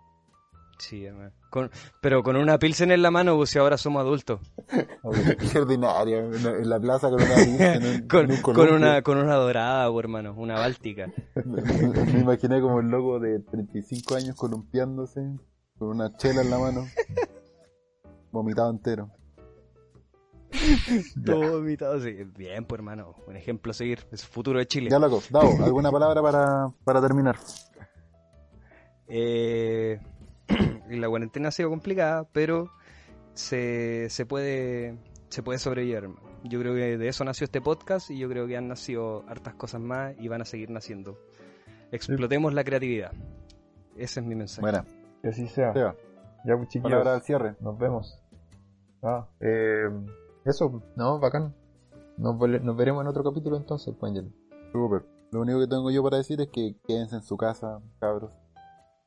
Sí, 0.78 1.04
hermano. 1.04 1.32
Con- 1.56 1.70
pero 2.02 2.22
con 2.22 2.36
una 2.36 2.58
pilsen 2.58 2.90
en 2.90 3.00
la 3.00 3.10
mano, 3.10 3.34
pues 3.36 3.48
si 3.48 3.58
ahora 3.58 3.78
somos 3.78 4.00
adultos. 4.02 4.40
Qué 5.52 5.58
ordinaria, 5.58 6.18
en 6.18 6.68
la- 6.68 6.78
plaza 6.78 7.08
con 7.08 7.22
una 7.22 7.34
virgen, 7.36 7.82
en 7.82 8.02
un- 8.02 8.08
Con, 8.42 8.68
un 8.68 8.74
una, 8.74 9.00
con 9.00 9.16
una 9.16 9.36
dorada, 9.36 9.90
pues, 9.90 10.04
hermano, 10.04 10.34
una 10.36 10.58
báltica. 10.58 11.10
Me 11.46 12.20
imaginé 12.20 12.60
como 12.60 12.80
el 12.80 12.88
loco 12.88 13.18
de 13.20 13.40
35 13.40 14.16
años 14.16 14.36
columpiándose 14.36 15.22
con 15.78 15.88
una 15.88 16.14
chela 16.18 16.42
en 16.42 16.50
la 16.50 16.58
mano, 16.58 16.86
vomitado 18.32 18.68
entero. 18.70 19.10
Todo 21.24 21.52
vomitado, 21.52 21.98
sí. 22.02 22.12
Bien, 22.36 22.66
pues 22.66 22.78
hermano, 22.80 23.14
un 23.26 23.34
ejemplo 23.36 23.70
a 23.70 23.74
seguir. 23.74 24.06
Es 24.12 24.26
futuro 24.26 24.58
de 24.58 24.66
Chile. 24.66 24.90
Ya 24.90 24.98
loco, 24.98 25.22
Davo, 25.30 25.56
¿alguna 25.64 25.90
palabra 25.90 26.20
para, 26.20 26.68
para 26.84 27.00
terminar? 27.00 27.36
Eh, 29.08 30.00
la 30.88 31.08
cuarentena 31.08 31.48
ha 31.48 31.52
sido 31.52 31.70
complicada, 31.70 32.24
pero 32.32 32.70
se, 33.34 34.08
se 34.10 34.26
puede 34.26 34.98
se 35.28 35.42
puede 35.42 35.58
sobrevivir. 35.58 36.08
Yo 36.44 36.60
creo 36.60 36.74
que 36.74 36.96
de 36.96 37.08
eso 37.08 37.24
nació 37.24 37.44
este 37.44 37.60
podcast 37.60 38.10
y 38.10 38.18
yo 38.18 38.28
creo 38.28 38.46
que 38.46 38.56
han 38.56 38.68
nacido 38.68 39.24
hartas 39.28 39.54
cosas 39.54 39.80
más 39.80 40.14
y 40.18 40.28
van 40.28 40.40
a 40.40 40.44
seguir 40.44 40.70
naciendo. 40.70 41.18
Explotemos 41.92 42.54
la 42.54 42.64
creatividad. 42.64 43.12
Ese 43.96 44.20
es 44.20 44.26
mi 44.26 44.34
mensaje. 44.34 44.62
Bueno, 44.62 44.84
Que 45.22 45.28
así 45.28 45.46
sea. 45.48 45.72
Ya, 45.74 46.56
pues 46.56 46.68
chiquillos. 46.68 46.92
palabra 46.92 47.14
al 47.14 47.22
cierre. 47.22 47.56
Nos 47.60 47.78
vemos. 47.78 48.18
Ah, 49.02 49.26
eh, 49.40 49.90
eso, 50.44 50.82
no, 50.94 51.18
bacán. 51.18 51.54
Nos, 52.16 52.38
veremos 52.38 53.02
en 53.02 53.08
otro 53.08 53.24
capítulo 53.24 53.56
entonces, 53.56 53.94
pues, 53.98 54.10
Angel. 54.10 54.32
Súper. 54.72 55.04
Lo 55.32 55.40
único 55.40 55.60
que 55.60 55.66
tengo 55.66 55.90
yo 55.90 56.02
para 56.02 56.18
decir 56.18 56.40
es 56.40 56.48
que 56.48 56.76
quédense 56.86 57.16
en 57.16 57.22
su 57.22 57.36
casa, 57.36 57.80
cabros. 57.98 58.30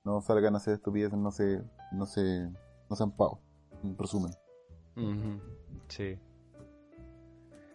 No 0.09 0.21
salgan 0.21 0.55
a 0.55 0.57
hacer 0.57 0.73
estupideces, 0.73 1.19
no 1.19 1.29
se, 1.29 1.61
no 1.91 2.07
se, 2.07 2.49
no 2.89 2.95
sean 2.95 3.11
pavos. 3.11 3.37
En 3.83 3.95
resumen. 3.95 4.31
Ujú, 4.97 5.39
Sí. 5.87 6.17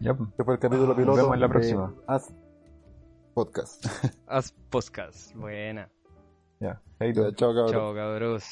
Ya, 0.01 0.13
pues. 0.13 0.29
Este 0.31 0.43
fue 0.43 0.55
el 0.55 0.59
capítulo 0.59 0.87
Nos 0.89 0.97
piloto. 0.97 1.15
vemos 1.15 1.33
en 1.33 1.39
la 1.39 1.47
próxima. 1.47 1.93
Haz 2.07 2.33
Podcast. 3.33 3.85
Haz 4.27 4.51
podcast. 4.69 5.33
Buena. 5.33 5.89
Ya. 6.59 6.81
Ahí 6.99 7.13
tú. 7.13 7.31
Chao, 7.31 7.53
cabros. 7.53 7.71
Chao, 7.71 7.95
cabros. 7.95 8.43